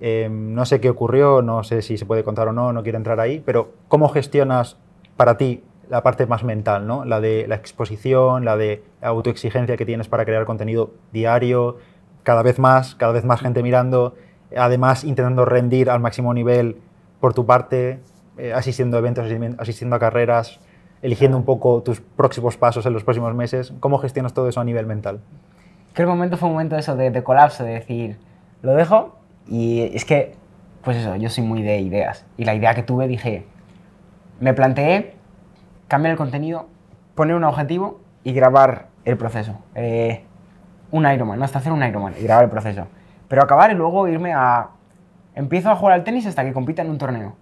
Em, 0.00 0.54
no 0.54 0.64
sé 0.64 0.80
qué 0.80 0.90
ocurrió, 0.90 1.42
no 1.42 1.64
sé 1.64 1.82
si 1.82 1.98
se 1.98 2.06
puede 2.06 2.22
contar 2.22 2.48
o 2.48 2.52
no, 2.52 2.72
no 2.72 2.82
quiero 2.82 2.98
entrar 2.98 3.18
ahí, 3.20 3.42
pero 3.44 3.72
¿cómo 3.88 4.08
gestionas 4.08 4.76
para 5.16 5.36
ti 5.36 5.62
la 5.88 6.02
parte 6.02 6.26
más 6.26 6.44
mental, 6.44 6.86
¿no? 6.86 7.04
La 7.04 7.20
de 7.20 7.46
la 7.48 7.56
exposición, 7.56 8.44
la 8.44 8.56
de 8.56 8.84
autoexigencia 9.00 9.76
que 9.76 9.86
tienes 9.86 10.08
para 10.08 10.24
crear 10.24 10.44
contenido 10.44 10.90
diario, 11.12 11.78
cada 12.22 12.42
vez 12.42 12.58
más, 12.58 12.94
cada 12.94 13.12
vez 13.12 13.24
más 13.24 13.40
gente 13.40 13.62
mirando, 13.62 14.14
además 14.56 15.04
intentando 15.04 15.44
rendir 15.44 15.90
al 15.90 16.00
máximo 16.00 16.34
nivel 16.34 16.76
por 17.20 17.34
tu 17.34 17.46
parte, 17.46 18.00
eh, 18.36 18.52
asistiendo 18.52 18.96
a 18.96 19.00
eventos, 19.00 19.26
asistiendo 19.58 19.96
a 19.96 19.98
carreras, 19.98 20.60
eligiendo 21.02 21.36
un 21.36 21.44
poco 21.44 21.82
tus 21.82 22.00
próximos 22.00 22.56
pasos 22.56 22.86
en 22.86 22.92
los 22.92 23.04
próximos 23.04 23.34
meses. 23.34 23.72
¿Cómo 23.80 23.98
gestionas 23.98 24.34
todo 24.34 24.48
eso 24.48 24.60
a 24.60 24.64
nivel 24.64 24.86
mental? 24.86 25.20
Creo 25.92 26.06
que 26.06 26.12
el 26.12 26.18
momento 26.18 26.36
fue 26.36 26.48
un 26.48 26.54
momento 26.54 26.76
eso, 26.76 26.96
de, 26.96 27.22
colapso, 27.22 27.64
de 27.64 27.72
decir, 27.72 28.18
lo 28.62 28.74
dejo 28.74 29.17
y 29.48 29.90
es 29.94 30.04
que, 30.04 30.34
pues 30.82 30.96
eso, 30.96 31.16
yo 31.16 31.30
soy 31.30 31.44
muy 31.44 31.62
de 31.62 31.80
ideas. 31.80 32.26
Y 32.36 32.44
la 32.44 32.54
idea 32.54 32.74
que 32.74 32.82
tuve, 32.82 33.08
dije, 33.08 33.46
me 34.40 34.54
planteé 34.54 35.14
cambiar 35.88 36.12
el 36.12 36.18
contenido, 36.18 36.66
poner 37.14 37.34
un 37.34 37.44
objetivo 37.44 38.00
y 38.24 38.32
grabar 38.32 38.86
el 39.04 39.16
proceso. 39.16 39.58
Eh, 39.74 40.22
un 40.90 41.10
Ironman, 41.10 41.38
no 41.38 41.44
hasta 41.44 41.58
hacer 41.58 41.72
un 41.72 41.82
Ironman 41.82 42.14
y 42.18 42.22
grabar 42.22 42.44
el 42.44 42.50
proceso. 42.50 42.86
Pero 43.28 43.42
acabar 43.42 43.70
y 43.70 43.74
luego 43.74 44.08
irme 44.08 44.32
a 44.34 44.70
empiezo 45.34 45.70
a 45.70 45.76
jugar 45.76 45.94
al 45.94 46.04
tenis 46.04 46.26
hasta 46.26 46.44
que 46.44 46.52
compita 46.52 46.82
en 46.82 46.90
un 46.90 46.98
torneo 46.98 47.36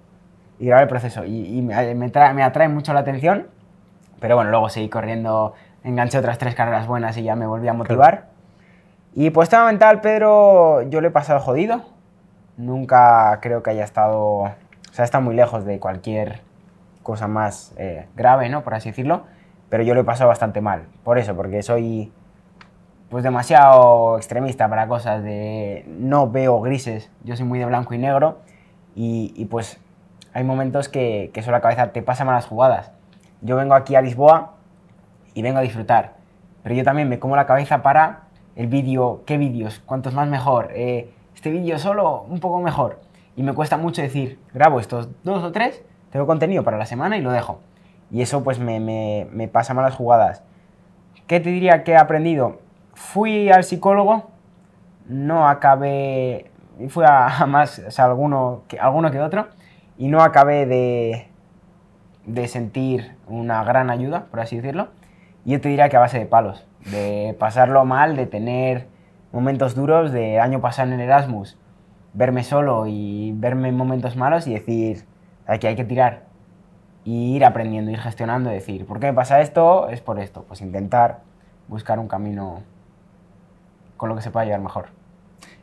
y 0.59 0.67
grabar 0.67 0.83
el 0.83 0.89
proceso. 0.89 1.25
Y, 1.25 1.63
me, 1.63 1.95
me, 1.95 2.43
atrae 2.43 2.69
mucho 2.69 2.93
la 2.93 3.01
atención, 3.01 3.47
pero 4.21 4.37
bueno, 4.37 4.51
luego 4.51 4.69
seguí 4.69 4.89
corriendo, 4.89 5.55
enganché 5.83 6.19
otras 6.19 6.39
tres 6.39 6.55
carreras 6.55 6.87
buenas 6.87 7.17
y 7.17 7.23
ya 7.23 7.37
me 7.37 7.47
volví 7.47 7.69
a 7.69 7.73
motivar. 7.73 8.29
Y 9.15 9.31
pues 9.31 9.49
tema 9.49 9.67
mental, 9.67 10.03
Pedro, 10.03 10.83
yo 10.83 11.01
lo 11.01 11.09
he 11.09 11.11
pasado 11.11 11.41
jodido. 11.41 11.96
Nunca 12.57 13.39
creo 13.41 13.63
que 13.63 13.71
haya 13.71 13.85
estado, 13.85 14.21
o 14.21 14.55
sea, 14.93 15.05
está 15.05 15.21
muy 15.21 15.35
lejos 15.35 15.65
de 15.65 15.79
cualquier 15.79 16.41
cosa 17.03 17.29
más 17.29 17.75
eh, 17.77 18.07
grave, 18.17 18.49
¿no? 18.49 18.63
Por 18.63 18.75
así 18.75 18.91
decirlo. 18.91 19.25
Pero 19.69 19.83
yo 19.83 19.95
lo 19.95 20.01
he 20.01 20.05
pasado 20.05 20.29
bastante 20.29 20.61
mal. 20.61 20.87
Por 21.05 21.19
eso, 21.19 21.35
porque 21.37 21.63
soy 21.63 22.13
pues 23.09 23.23
demasiado 23.23 24.17
extremista 24.17 24.69
para 24.69 24.89
cosas 24.89 25.23
de 25.23 25.85
no 25.87 26.31
veo 26.31 26.61
grises, 26.61 27.11
yo 27.23 27.37
soy 27.37 27.47
muy 27.47 27.59
de 27.59 27.65
blanco 27.65 27.95
y 27.95 27.99
negro 27.99 28.39
y, 28.95 29.45
pues 29.51 29.79
hay 30.33 30.43
momentos 30.43 30.89
que, 30.89 31.31
que 31.33 31.43
la 31.43 31.61
cabeza 31.61 31.93
te 31.93 32.03
pasa 32.03 32.25
malas 32.25 32.47
jugadas. 32.47 32.93
Yo 33.43 33.57
vengo 33.57 33.75
aquí 33.75 33.95
a 33.95 34.01
Lisboa 34.01 34.55
y 35.35 35.43
vengo 35.43 35.59
a 35.59 35.63
disfrutar, 35.63 36.15
pero 36.63 36.75
yo 36.75 36.83
también 36.83 37.09
me 37.09 37.19
como 37.19 37.37
la 37.37 37.47
cabeza 37.47 37.83
para 37.83 38.23
el 38.57 38.67
vídeo, 38.69 39.23
qué 39.27 39.37
vídeos, 39.37 39.83
cuántos 39.85 40.15
más 40.15 40.29
mejor, 40.29 40.71
eh, 40.73 41.13
este 41.37 41.51
vídeo 41.51 41.79
solo 41.79 42.23
un 42.23 42.41
poco 42.41 42.61
mejor. 42.61 42.99
Y 43.37 43.43
me 43.43 43.53
cuesta 43.53 43.77
mucho 43.77 44.01
decir, 44.01 44.41
grabo 44.55 44.81
estos 44.81 45.11
dos 45.23 45.45
o 45.45 45.53
tres, 45.53 45.85
tengo 46.11 46.27
contenido 46.27 46.65
para 46.65 46.79
la 46.79 46.87
semana 46.87 47.19
y 47.19 47.21
lo 47.21 47.31
dejo. 47.31 47.61
Y 48.11 48.23
eso 48.23 48.43
pues 48.43 48.59
me, 48.59 48.81
me, 48.81 49.47
pasa 49.47 49.75
malas 49.75 49.95
jugadas. 49.95 50.43
¿Qué 51.27 51.39
te 51.39 51.51
diría 51.51 51.85
que 51.85 51.93
he 51.93 51.97
aprendido? 51.97 52.59
Fui 52.95 53.51
al 53.51 53.65
psicólogo, 53.65 54.31
no 55.07 55.47
acabé, 55.47 56.51
fui 56.89 57.05
a, 57.07 57.45
más, 57.47 57.81
o 57.81 57.91
sea, 57.91 58.07
alguno 58.07 58.63
que, 58.67 58.81
alguno 58.81 59.11
que 59.11 59.21
otro, 59.21 59.49
y 59.99 60.09
no 60.09 60.23
acabé 60.23 60.65
de, 60.65 61.29
de 62.25 62.49
sentir 62.49 63.15
una 63.27 63.63
gran 63.63 63.91
ayuda, 63.91 64.25
por 64.31 64.41
así 64.41 64.57
decirlo. 64.57 64.89
Y 65.45 65.53
yo 65.53 65.61
te 65.61 65.69
diría 65.69 65.91
que 65.91 65.99
a 65.99 66.01
base 66.01 66.19
de 66.19 66.25
palos, 66.25 66.67
de 66.87 67.37
pasarlo 67.39 67.85
mal, 67.85 68.17
de 68.17 68.27
tener 68.27 68.96
momentos 69.37 69.75
duros, 69.75 70.13
de 70.13 70.41
año 70.41 70.63
pasado 70.63 70.89
en 70.89 70.95
el 70.95 71.03
Erasmus, 71.03 71.59
verme 72.15 72.43
solo 72.43 72.87
y 72.87 73.33
verme 73.37 73.69
en 73.69 73.77
momentos 73.77 74.17
malos 74.17 74.47
y 74.47 74.55
decir, 74.55 75.05
aquí 75.47 75.67
hay 75.67 75.77
que 75.77 75.85
tirar. 75.85 76.25
Y 77.05 77.37
ir 77.37 77.45
aprendiendo, 77.45 77.91
ir 77.91 77.99
gestionando, 77.99 78.49
decir, 78.49 78.87
¿por 78.87 78.99
qué 78.99 79.07
me 79.09 79.13
pasa 79.13 79.43
esto? 79.43 79.91
Es 79.91 80.01
por 80.01 80.19
esto. 80.19 80.45
Pues 80.49 80.63
intentar 80.63 81.21
buscar 81.69 81.99
un 81.99 82.09
camino 82.09 82.63
con 83.99 84.09
lo 84.09 84.17
que 84.17 84.23
se 84.23 84.31
pueda 84.31 84.47
llevar 84.47 84.63
mejor. 84.63 84.87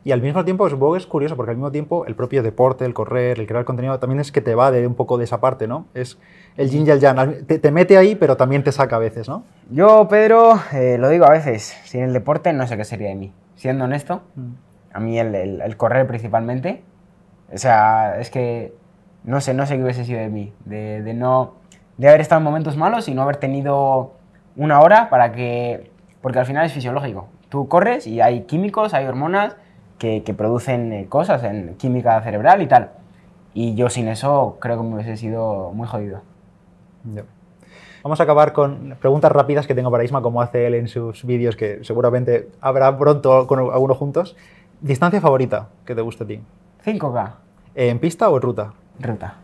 Y 0.04 0.12
al 0.12 0.22
mismo 0.22 0.44
tiempo, 0.44 0.68
supongo 0.70 0.92
que 0.92 0.98
es 0.98 1.06
curioso, 1.06 1.34
porque 1.34 1.50
al 1.50 1.56
mismo 1.56 1.72
tiempo 1.72 2.06
el 2.06 2.14
propio 2.14 2.44
deporte, 2.44 2.84
el 2.84 2.94
correr, 2.94 3.40
el 3.40 3.46
crear 3.48 3.64
contenido, 3.64 3.98
también 3.98 4.20
es 4.20 4.30
que 4.30 4.40
te 4.40 4.54
va 4.54 4.70
de 4.70 4.86
un 4.86 4.94
poco 4.94 5.18
de 5.18 5.24
esa 5.24 5.40
parte, 5.40 5.66
¿no? 5.66 5.86
Es 5.94 6.18
el 6.56 6.70
yin 6.70 6.86
y 6.86 6.90
el 6.90 7.00
yang. 7.00 7.44
Te, 7.46 7.70
mete 7.72 7.98
ahí, 7.98 8.14
pero 8.14 8.36
también 8.36 8.62
te 8.62 8.70
saca 8.70 8.96
a 8.96 8.98
veces, 9.00 9.28
¿no? 9.28 9.42
Yo, 9.70 10.06
Pedro, 10.08 10.60
eh, 10.72 10.96
lo 10.98 11.08
digo 11.08 11.24
a 11.24 11.30
veces, 11.30 11.76
sin 11.84 12.02
el 12.02 12.12
deporte 12.12 12.52
no 12.52 12.66
sé 12.68 12.76
qué 12.76 12.84
sería 12.84 13.08
de 13.08 13.16
mí. 13.16 13.32
Siendo 13.64 13.86
honesto, 13.86 14.20
mm. 14.34 14.50
a 14.92 15.00
mí 15.00 15.18
el, 15.18 15.34
el, 15.34 15.76
correr 15.78 16.06
principalmente, 16.06 16.84
o 17.50 17.56
sea, 17.56 18.20
es 18.20 18.28
que 18.28 18.74
no 19.22 19.40
sé, 19.40 19.54
no 19.54 19.64
sé 19.64 19.78
qué 19.78 19.82
hubiese 19.82 20.04
sido 20.04 20.20
de 20.20 20.28
mí, 20.28 20.52
de, 20.66 21.00
de 21.00 21.14
no, 21.14 21.54
de 21.96 22.08
haber 22.08 22.20
estado 22.20 22.40
en 22.40 22.44
momentos 22.44 22.76
malos 22.76 23.08
y 23.08 23.14
no 23.14 23.22
haber 23.22 23.36
tenido 23.36 24.16
una 24.54 24.82
hora 24.82 25.08
para 25.08 25.32
que, 25.32 25.90
porque 26.20 26.40
al 26.40 26.44
final 26.44 26.66
es 26.66 26.74
fisiológico. 26.74 27.28
Tú 27.48 27.66
corres 27.66 28.06
y 28.06 28.20
hay 28.20 28.42
químicos, 28.42 28.92
hay 28.92 29.06
hormonas 29.06 29.56
que, 29.96 30.22
que 30.24 30.34
producen 30.34 30.92
eh, 30.92 31.06
cosas 31.08 31.42
en 31.42 31.74
química 31.76 32.20
cerebral 32.20 32.60
y 32.60 32.66
tal. 32.66 32.90
Y 33.54 33.74
yo 33.76 33.88
sin 33.88 34.08
eso 34.08 34.58
creo 34.60 34.76
que 34.76 34.82
me 34.82 34.96
hubiese 34.96 35.16
sido 35.16 35.72
muy 35.72 35.88
jodido. 35.88 36.20
Vamos 38.04 38.20
a 38.20 38.24
acabar 38.24 38.52
con 38.52 38.96
preguntas 39.00 39.32
rápidas 39.32 39.66
que 39.66 39.74
tengo 39.74 39.90
para 39.90 40.04
Isma, 40.04 40.20
como 40.20 40.42
hace 40.42 40.66
él 40.66 40.74
en 40.74 40.88
sus 40.88 41.24
vídeos, 41.24 41.56
que 41.56 41.82
seguramente 41.84 42.50
habrá 42.60 42.96
pronto 42.98 43.46
con 43.46 43.58
algunos 43.58 43.96
juntos. 43.96 44.36
¿Distancia 44.82 45.22
favorita 45.22 45.70
que 45.86 45.94
te 45.94 46.02
guste 46.02 46.24
a 46.24 46.26
ti? 46.26 46.40
5K. 46.84 47.32
¿En 47.74 47.98
pista 47.98 48.28
o 48.28 48.36
en 48.36 48.42
ruta? 48.42 48.74
Ruta. 49.00 49.36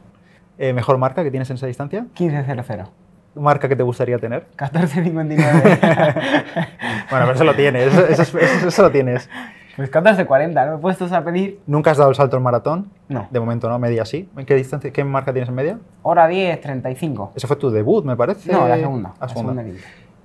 Eh, 0.58 0.74
¿Mejor 0.74 0.98
marca 0.98 1.24
que 1.24 1.30
tienes 1.30 1.48
en 1.48 1.56
esa 1.56 1.68
distancia? 1.68 2.04
15.00 2.14 2.88
marca 3.34 3.68
que 3.68 3.76
te 3.76 3.82
gustaría 3.82 4.18
tener? 4.18 4.46
14.59. 4.56 5.36
bueno, 7.10 7.26
pero 7.26 7.32
eso 7.32 7.44
lo 7.44 7.54
tienes, 7.54 7.94
eso, 7.96 8.82
lo 8.82 8.90
tienes. 8.90 9.30
Pues 9.80 9.90
14.40, 9.90 10.66
¿no? 10.66 10.72
¿Me 10.72 10.78
puestos 10.78 11.10
a 11.10 11.24
pedir? 11.24 11.58
¿Nunca 11.66 11.92
has 11.92 11.96
dado 11.96 12.10
el 12.10 12.14
salto 12.14 12.36
en 12.36 12.42
maratón? 12.42 12.90
No. 13.08 13.28
De 13.30 13.40
momento 13.40 13.66
no, 13.66 13.78
media 13.78 14.04
sí. 14.04 14.28
¿En 14.36 14.44
qué 14.44 14.54
distancia, 14.54 14.92
qué 14.92 15.02
marca 15.04 15.32
tienes 15.32 15.48
en 15.48 15.54
media? 15.54 15.78
Hora 16.02 16.28
10, 16.28 16.60
35. 16.60 17.32
Ese 17.34 17.46
fue 17.46 17.56
tu 17.56 17.70
debut, 17.70 18.04
me 18.04 18.14
parece. 18.14 18.52
No, 18.52 18.68
la 18.68 18.76
segunda. 18.76 19.14
La 19.18 19.28
segunda. 19.30 19.64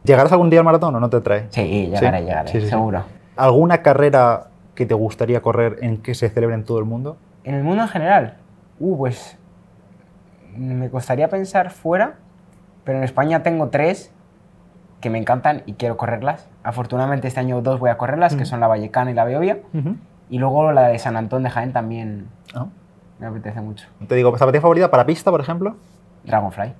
¿Llegarás 0.03 0.29
algún 0.33 0.49
día 0.49 0.59
al 0.59 0.65
maratón 0.65 0.93
o 0.93 0.99
no 0.99 1.09
te 1.09 1.21
trae? 1.21 1.45
Sí, 1.51 1.87
llegaré, 1.87 2.23
llegaré, 2.23 2.67
seguro. 2.67 3.03
¿Alguna 3.37 3.81
carrera 3.81 4.47
que 4.75 4.85
te 4.85 4.93
gustaría 4.93 5.41
correr 5.41 5.77
en 5.79 6.01
que 6.01 6.15
se 6.15 6.27
celebre 6.27 6.55
en 6.55 6.65
todo 6.65 6.79
el 6.79 6.85
mundo? 6.85 7.15
En 7.45 7.55
el 7.55 7.63
mundo 7.63 7.83
en 7.83 7.87
general. 7.87 8.35
Uh, 8.81 8.97
pues 8.97 9.37
me 10.57 10.89
costaría 10.89 11.29
pensar 11.29 11.71
fuera, 11.71 12.15
pero 12.83 12.97
en 12.97 13.05
España 13.05 13.41
tengo 13.41 13.69
tres 13.69 14.11
que 14.99 15.09
me 15.09 15.17
encantan 15.17 15.63
y 15.65 15.75
quiero 15.75 15.95
correrlas. 15.95 16.49
Afortunadamente 16.65 17.27
este 17.27 17.39
año 17.39 17.61
dos 17.61 17.79
voy 17.79 17.91
a 17.91 17.97
correrlas, 17.97 18.35
que 18.35 18.43
son 18.43 18.59
la 18.59 18.67
Vallecana 18.67 19.11
y 19.11 19.13
la 19.13 19.23
Beovia. 19.23 19.59
Y 20.31 20.39
luego 20.39 20.71
la 20.71 20.87
de 20.87 20.97
San 20.97 21.15
Antón 21.15 21.43
de 21.43 21.51
Jaén 21.51 21.71
también 21.71 22.27
ah. 22.55 22.65
me 23.19 23.27
apetece 23.27 23.61
mucho. 23.61 23.87
Te 24.07 24.15
digo, 24.15 24.35
¿zapatilla 24.35 24.61
favorita 24.61 24.89
para 24.89 25.05
pista, 25.05 25.29
por 25.29 25.39
ejemplo? 25.39 25.75
Dragonfly. 26.23 26.73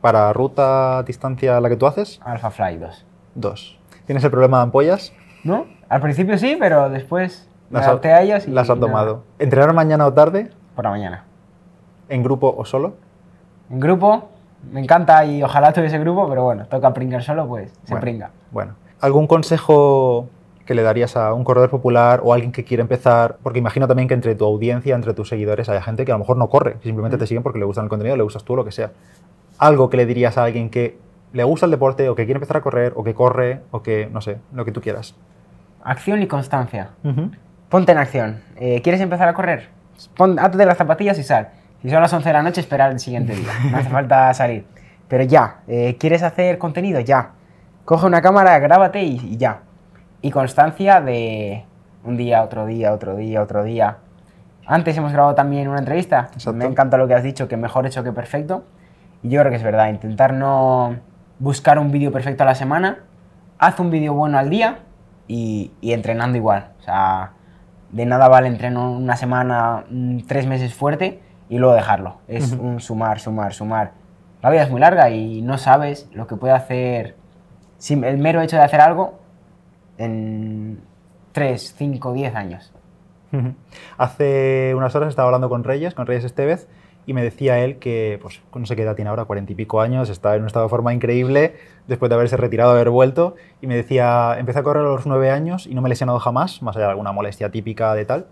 ¿Para 0.00 0.32
ruta, 0.32 1.02
distancia, 1.02 1.60
la 1.60 1.68
que 1.68 1.76
tú 1.76 1.86
haces? 1.86 2.18
Alpha 2.24 2.50
Fly 2.50 2.78
2. 2.78 3.06
Dos. 3.34 3.78
¿Tienes 4.06 4.24
el 4.24 4.30
problema 4.30 4.58
de 4.58 4.62
ampollas? 4.62 5.12
No, 5.44 5.66
al 5.90 6.00
principio 6.00 6.38
sí, 6.38 6.56
pero 6.58 6.88
después 6.88 7.50
las 7.68 7.82
me 7.82 7.86
adapté 7.86 8.12
a 8.14 8.22
ellas 8.22 8.48
y... 8.48 8.50
Las 8.50 8.70
han 8.70 8.80
tomado. 8.80 9.24
¿Entrenar 9.38 9.74
mañana 9.74 10.06
o 10.06 10.14
tarde? 10.14 10.50
Por 10.74 10.84
la 10.84 10.90
mañana. 10.90 11.24
¿En 12.08 12.22
grupo 12.22 12.54
o 12.56 12.64
solo? 12.64 12.94
En 13.68 13.78
grupo, 13.78 14.30
me 14.72 14.80
encanta 14.80 15.22
y 15.26 15.42
ojalá 15.42 15.74
tuviese 15.74 15.98
grupo, 15.98 16.26
pero 16.30 16.44
bueno, 16.44 16.64
toca 16.66 16.94
pringar 16.94 17.22
solo, 17.22 17.46
pues 17.46 17.78
se 17.84 17.94
pringa. 17.96 18.30
Bueno, 18.50 18.72
¿algún 19.00 19.26
consejo 19.26 20.28
que 20.66 20.74
le 20.74 20.82
darías 20.82 21.16
a 21.16 21.32
un 21.32 21.44
corredor 21.44 21.70
popular 21.70 22.20
o 22.22 22.32
a 22.32 22.34
alguien 22.34 22.52
que 22.52 22.64
quiere 22.64 22.82
empezar? 22.82 23.36
Porque 23.42 23.58
imagino 23.58 23.86
también 23.86 24.08
que 24.08 24.14
entre 24.14 24.34
tu 24.34 24.44
audiencia, 24.44 24.94
entre 24.94 25.14
tus 25.14 25.28
seguidores, 25.28 25.68
hay 25.68 25.80
gente 25.80 26.04
que 26.04 26.12
a 26.12 26.14
lo 26.14 26.20
mejor 26.20 26.36
no 26.36 26.48
corre, 26.48 26.76
simplemente 26.82 27.16
te 27.16 27.26
siguen 27.26 27.42
porque 27.42 27.58
le 27.58 27.64
gusta 27.64 27.82
el 27.82 27.88
contenido, 27.88 28.16
le 28.16 28.22
gustas 28.22 28.44
tú, 28.44 28.56
lo 28.56 28.64
que 28.64 28.72
sea. 28.72 28.92
Algo 29.58 29.90
que 29.90 29.96
le 29.96 30.06
dirías 30.06 30.38
a 30.38 30.44
alguien 30.44 30.70
que 30.70 30.98
le 31.32 31.44
gusta 31.44 31.66
el 31.66 31.72
deporte 31.72 32.08
o 32.08 32.14
que 32.14 32.24
quiere 32.24 32.38
empezar 32.38 32.56
a 32.56 32.60
correr 32.60 32.92
o 32.96 33.04
que 33.04 33.14
corre 33.14 33.60
o 33.70 33.82
que, 33.82 34.08
no 34.12 34.20
sé, 34.20 34.38
lo 34.52 34.64
que 34.64 34.72
tú 34.72 34.80
quieras. 34.80 35.14
Acción 35.82 36.22
y 36.22 36.26
constancia. 36.26 36.90
Ponte 37.68 37.92
en 37.92 37.98
acción. 37.98 38.40
Eh, 38.56 38.80
¿Quieres 38.82 39.00
empezar 39.00 39.28
a 39.28 39.34
correr? 39.34 39.68
Pon, 40.16 40.36
de 40.36 40.66
las 40.66 40.78
zapatillas 40.78 41.18
y 41.18 41.22
sal. 41.22 41.48
Si 41.82 41.90
son 41.90 42.00
las 42.00 42.12
11 42.12 42.28
de 42.28 42.32
la 42.32 42.42
noche, 42.42 42.60
esperar 42.60 42.90
el 42.90 42.98
siguiente 42.98 43.34
día. 43.34 43.52
No 43.70 43.76
hace 43.76 43.88
falta 43.90 44.32
salir. 44.34 44.64
Pero 45.06 45.24
ya, 45.24 45.60
eh, 45.68 45.96
¿quieres 45.98 46.22
hacer 46.22 46.58
contenido? 46.58 47.00
Ya. 47.00 47.32
Coge 47.88 48.04
una 48.04 48.20
cámara, 48.20 48.58
grábate 48.58 49.02
y, 49.02 49.38
ya. 49.38 49.62
Y 50.20 50.30
constancia 50.30 51.00
de 51.00 51.64
un 52.04 52.18
día, 52.18 52.42
otro 52.42 52.66
día, 52.66 52.92
otro 52.92 53.16
día, 53.16 53.40
otro 53.40 53.64
día. 53.64 53.96
Antes 54.66 54.98
hemos 54.98 55.10
grabado 55.10 55.34
también 55.34 55.68
una 55.68 55.78
entrevista. 55.78 56.28
Me 56.52 56.66
encanta 56.66 56.98
lo 56.98 57.08
que 57.08 57.14
has 57.14 57.22
dicho, 57.22 57.48
que 57.48 57.56
mejor 57.56 57.86
hecho 57.86 58.04
que 58.04 58.12
perfecto. 58.12 58.64
Y 59.22 59.30
yo 59.30 59.40
creo 59.40 59.50
que 59.50 59.56
es 59.56 59.62
verdad, 59.62 59.88
intentar 59.88 60.34
no 60.34 60.96
buscar 61.38 61.78
un 61.78 61.90
vídeo 61.90 62.12
perfecto 62.12 62.42
a 62.42 62.46
la 62.46 62.54
semana, 62.54 63.04
haz 63.58 63.80
un 63.80 63.90
vídeo 63.90 64.12
bueno 64.12 64.36
al 64.36 64.50
día 64.50 64.80
y, 65.26 65.72
entrenando 65.80 66.36
igual. 66.36 66.72
O 66.80 66.82
sea, 66.82 67.32
de 67.90 68.04
nada 68.04 68.28
vale 68.28 68.48
entrenar 68.48 68.86
una 68.86 69.16
semana, 69.16 69.84
mm, 69.88 70.26
tres 70.26 70.46
meses 70.46 70.74
fuerte 70.74 71.22
y 71.48 71.56
luego 71.56 71.74
dejarlo. 71.74 72.18
Es 72.28 72.52
un 72.52 72.80
sumar, 72.80 73.18
sumar, 73.18 73.54
sumar. 73.54 73.92
La 74.42 74.50
vida 74.50 74.64
es 74.64 74.70
muy 74.70 74.82
larga 74.82 75.08
y 75.08 75.40
no 75.40 75.56
sabes 75.56 76.06
lo 76.12 76.26
que 76.26 76.36
puede 76.36 76.52
hacer. 76.52 77.16
El 77.90 78.18
mero 78.18 78.40
hecho 78.40 78.56
de 78.56 78.62
hacer 78.62 78.80
algo 78.80 79.18
en 79.98 80.80
3, 81.32 81.74
5, 81.76 82.12
10 82.12 82.34
años. 82.34 82.72
Hace 83.98 84.72
unas 84.74 84.94
horas 84.94 85.10
estaba 85.10 85.28
hablando 85.28 85.48
con 85.48 85.64
Reyes, 85.64 85.94
con 85.94 86.06
Reyes 86.06 86.24
Estevez, 86.24 86.66
y 87.06 87.14
me 87.14 87.22
decía 87.22 87.58
él 87.60 87.78
que, 87.78 88.18
pues, 88.20 88.42
no 88.54 88.66
sé 88.66 88.76
qué 88.76 88.82
edad 88.82 88.94
tiene 88.94 89.08
ahora, 89.08 89.24
cuarenta 89.24 89.52
y 89.52 89.54
pico 89.54 89.80
años, 89.80 90.10
está 90.10 90.34
en 90.34 90.42
un 90.42 90.46
estado 90.46 90.66
de 90.66 90.70
forma 90.70 90.92
increíble 90.92 91.56
después 91.86 92.10
de 92.10 92.14
haberse 92.14 92.36
retirado, 92.36 92.70
haber 92.70 92.90
vuelto, 92.90 93.34
y 93.62 93.66
me 93.66 93.76
decía, 93.76 94.36
empecé 94.38 94.58
a 94.58 94.62
correr 94.62 94.84
a 94.84 94.88
los 94.88 95.06
nueve 95.06 95.30
años 95.30 95.66
y 95.66 95.74
no 95.74 95.80
me 95.80 95.88
he 95.88 95.90
lesionado 95.90 96.18
jamás, 96.18 96.62
más 96.62 96.76
allá 96.76 96.86
de 96.86 96.90
alguna 96.90 97.12
molestia 97.12 97.50
típica 97.50 97.94
de 97.94 98.04
tal, 98.04 98.26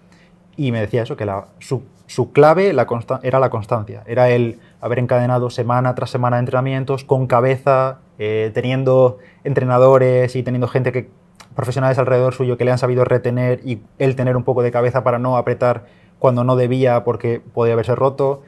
y 0.56 0.72
me 0.72 0.80
decía 0.80 1.02
eso, 1.02 1.16
que 1.16 1.24
la, 1.24 1.46
su, 1.58 2.32
clave 2.32 2.72
la 2.72 2.86
era 3.22 3.38
la 3.38 3.50
constancia, 3.50 4.02
era 4.06 4.28
el 4.28 4.60
haber 4.80 4.98
encadenado 4.98 5.50
semana 5.50 5.94
tras 5.94 6.10
semana 6.10 6.36
de 6.36 6.40
entrenamientos 6.40 7.04
con 7.04 7.26
cabeza, 7.26 7.98
eh, 8.18 8.50
teniendo 8.54 9.18
entrenadores 9.44 10.36
y 10.36 10.42
teniendo 10.42 10.68
gente 10.68 10.92
que 10.92 11.08
profesionales 11.54 11.98
alrededor 11.98 12.34
suyo 12.34 12.56
que 12.56 12.64
le 12.64 12.70
han 12.70 12.78
sabido 12.78 13.04
retener 13.04 13.60
y 13.64 13.80
él 13.98 14.14
tener 14.14 14.36
un 14.36 14.44
poco 14.44 14.62
de 14.62 14.70
cabeza 14.70 15.02
para 15.02 15.18
no 15.18 15.36
apretar 15.36 15.86
cuando 16.18 16.44
no 16.44 16.54
debía 16.54 17.02
porque 17.04 17.40
podía 17.40 17.72
haberse 17.72 17.94
roto. 17.94 18.42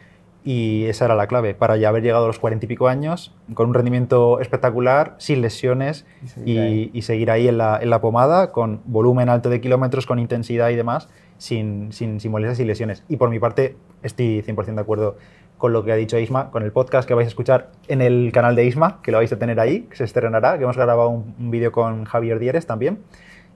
Y 0.45 0.87
esa 0.87 1.07
era 1.07 1.15
la 1.15 1.27
clave 1.27 1.55
para 1.55 1.77
ya 1.77 1.89
haber 1.91 2.03
llegado 2.03 2.25
a 2.25 2.27
los 2.29 2.39
cuarenta 2.39 2.65
y 2.65 2.69
pico 2.69 2.89
años 2.89 3.35
con 3.53 3.69
un 3.69 3.75
rendimiento 3.75 4.41
espectacular, 4.41 5.15
sin 5.19 5.43
lesiones 5.43 6.07
y 6.47 7.03
seguir 7.03 7.31
ahí, 7.31 7.49
en, 7.49 7.59
la, 7.59 7.79
en, 7.83 7.91
la, 7.91 8.01
pomada, 8.01 8.51
con 8.53 8.81
volumen 8.87 9.29
alto 9.29 9.51
de 9.51 9.61
kilómetros, 9.61 10.07
con 10.07 10.19
intensidad 10.19 10.71
y 10.71 10.77
demás, 10.77 11.09
sin, 11.37 11.93
sin, 11.93 12.21
sin 12.21 12.31
molestias 12.31 12.61
y 12.61 12.65
lesiones. 12.65 13.05
Y 13.09 13.17
por 13.17 13.29
mi 13.29 13.39
parte, 13.39 13.77
estoy 14.03 14.43
100% 14.43 14.75
de 14.75 14.81
acuerdo 14.81 15.17
con 15.59 15.73
lo 15.73 15.85
que 15.85 15.93
ha 15.93 15.97
dicho 15.97 16.19
Isma, 16.19 16.51
con 16.51 16.63
el 16.63 16.73
podcast 16.73 17.07
que 17.07 17.15
vais 17.15 17.27
a 17.27 17.29
escuchar 17.29 17.71
en 17.89 18.01
el 18.01 18.31
canal 18.33 18.55
de 18.55 18.65
Isma, 18.65 19.01
que 19.03 19.11
lo 19.11 19.19
vais 19.19 19.33
a 19.33 19.39
tener 19.39 19.59
ahí, 19.59 19.83
que 19.83 19.97
se 19.97 20.05
estrenará, 20.05 20.57
que 20.57 20.65
hemos 20.65 20.77
grabado 20.77 21.09
un, 21.11 21.51
vídeo 21.51 21.73
con 21.73 22.05
Javier 22.05 22.39
Dieres 22.39 22.67
también. 22.67 23.01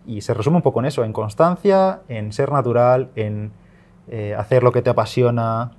Y 0.04 0.20
se 0.22 0.34
resume 0.34 0.56
un 0.56 0.62
poco 0.62 0.80
en 0.80 0.86
eso, 0.86 1.04
en 1.04 1.12
constancia, 1.12 2.00
en 2.08 2.32
ser 2.32 2.50
natural, 2.50 3.10
en 3.14 3.52
eh, 4.08 4.34
hacer 4.36 4.64
lo 4.64 4.72
que 4.72 4.82
te 4.82 4.90
apasiona, 4.90 5.72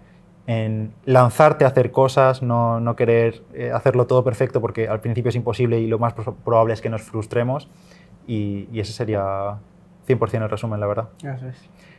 en 0.48 0.94
lanzarte 1.04 1.66
a 1.66 1.68
hacer 1.68 1.92
cosas, 1.92 2.42
no, 2.42 2.96
querer 2.96 3.44
eh, 3.54 3.72
hacerlo 3.74 4.08
todo 4.08 4.24
perfecto 4.24 4.62
porque 4.62 4.88
al 4.88 5.02
principio 5.02 5.30
es 5.30 5.36
imposible 5.36 5.80
y 5.80 5.88
lo 5.88 6.00
más 6.00 6.14
probable 6.14 6.74
es 6.74 6.82
que 6.82 6.90
nos 6.90 7.02
frustremos. 7.02 7.70
Y, 8.26 8.70
y 8.72 8.80
ese 8.80 8.94
sería 8.94 9.58
100% 10.08 10.44
el 10.44 10.50
resumen, 10.50 10.80
la 10.80 10.88
verdad. 10.88 11.10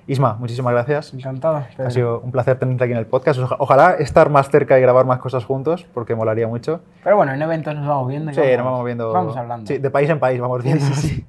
Isma, 0.06 0.36
muchísimas 0.38 0.72
gracias. 0.72 1.14
Encantado. 1.14 1.64
Ha 1.78 1.90
sido 1.90 2.20
un 2.20 2.30
placer 2.30 2.58
tenerte 2.58 2.84
aquí 2.84 2.92
en 2.92 2.98
el 2.98 3.06
podcast. 3.06 3.40
Ojalá 3.58 3.92
estar 3.92 4.28
más 4.28 4.50
cerca 4.50 4.78
y 4.78 4.82
grabar 4.82 5.06
más 5.06 5.18
cosas 5.18 5.44
juntos, 5.44 5.86
porque 5.94 6.14
molaría 6.14 6.46
mucho. 6.46 6.80
Pero 7.02 7.16
bueno, 7.16 7.32
en 7.32 7.40
eventos 7.40 7.74
nos 7.74 7.86
vamos 7.86 8.08
viendo. 8.08 8.32
sí, 8.32 8.40
nos 8.40 8.64
vamos 8.64 8.84
viendo. 8.84 9.12
Vamos 9.12 9.36
hablando. 9.36 9.66
Sí, 9.66 9.78
de 9.78 9.90
país 9.90 10.10
en 10.10 10.18
país 10.18 10.40
vamos 10.40 10.62
viendo. 10.62 10.84
Sí, 10.94 11.24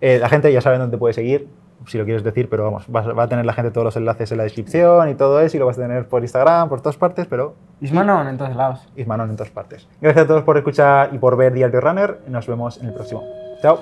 eh, 0.00 0.18
la 0.18 0.28
gente 0.28 0.52
ya 0.52 0.60
sabe 0.60 0.78
dónde 0.78 0.96
puede 0.96 1.12
seguir, 1.14 1.48
si 1.86 1.98
lo 1.98 2.04
quieres 2.04 2.22
decir, 2.22 2.48
pero 2.48 2.64
vamos, 2.64 2.86
va, 2.94 3.22
a 3.22 3.28
tener 3.28 3.44
la 3.44 3.52
gente 3.52 3.70
todos 3.70 3.84
los 3.84 3.96
enlaces 3.96 4.30
en 4.32 4.38
la 4.38 4.44
descripción 4.44 5.08
y 5.08 5.14
todo 5.14 5.40
eso, 5.40 5.56
y 5.56 5.60
lo 5.60 5.66
vas 5.66 5.78
a 5.78 5.82
tener 5.82 6.08
por 6.08 6.22
Instagram, 6.22 6.68
por 6.68 6.80
todas 6.80 6.96
partes, 6.96 7.26
pero... 7.26 7.54
Ismanon 7.80 8.28
en 8.28 8.38
todos 8.38 8.56
lados. 8.56 8.88
Ismanon 8.96 9.30
en 9.30 9.36
todas 9.36 9.50
partes. 9.50 9.88
Gracias 10.00 10.24
a 10.24 10.28
todos 10.28 10.42
por 10.42 10.56
escuchar 10.56 11.10
y 11.12 11.18
por 11.18 11.36
ver 11.36 11.52
Diario 11.52 11.80
Runner. 11.80 12.20
Nos 12.28 12.46
vemos 12.46 12.78
en 12.78 12.88
el 12.88 12.94
próximo. 12.94 13.24
Chao. 13.62 13.80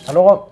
Hasta 0.00 0.12
luego. 0.12 0.48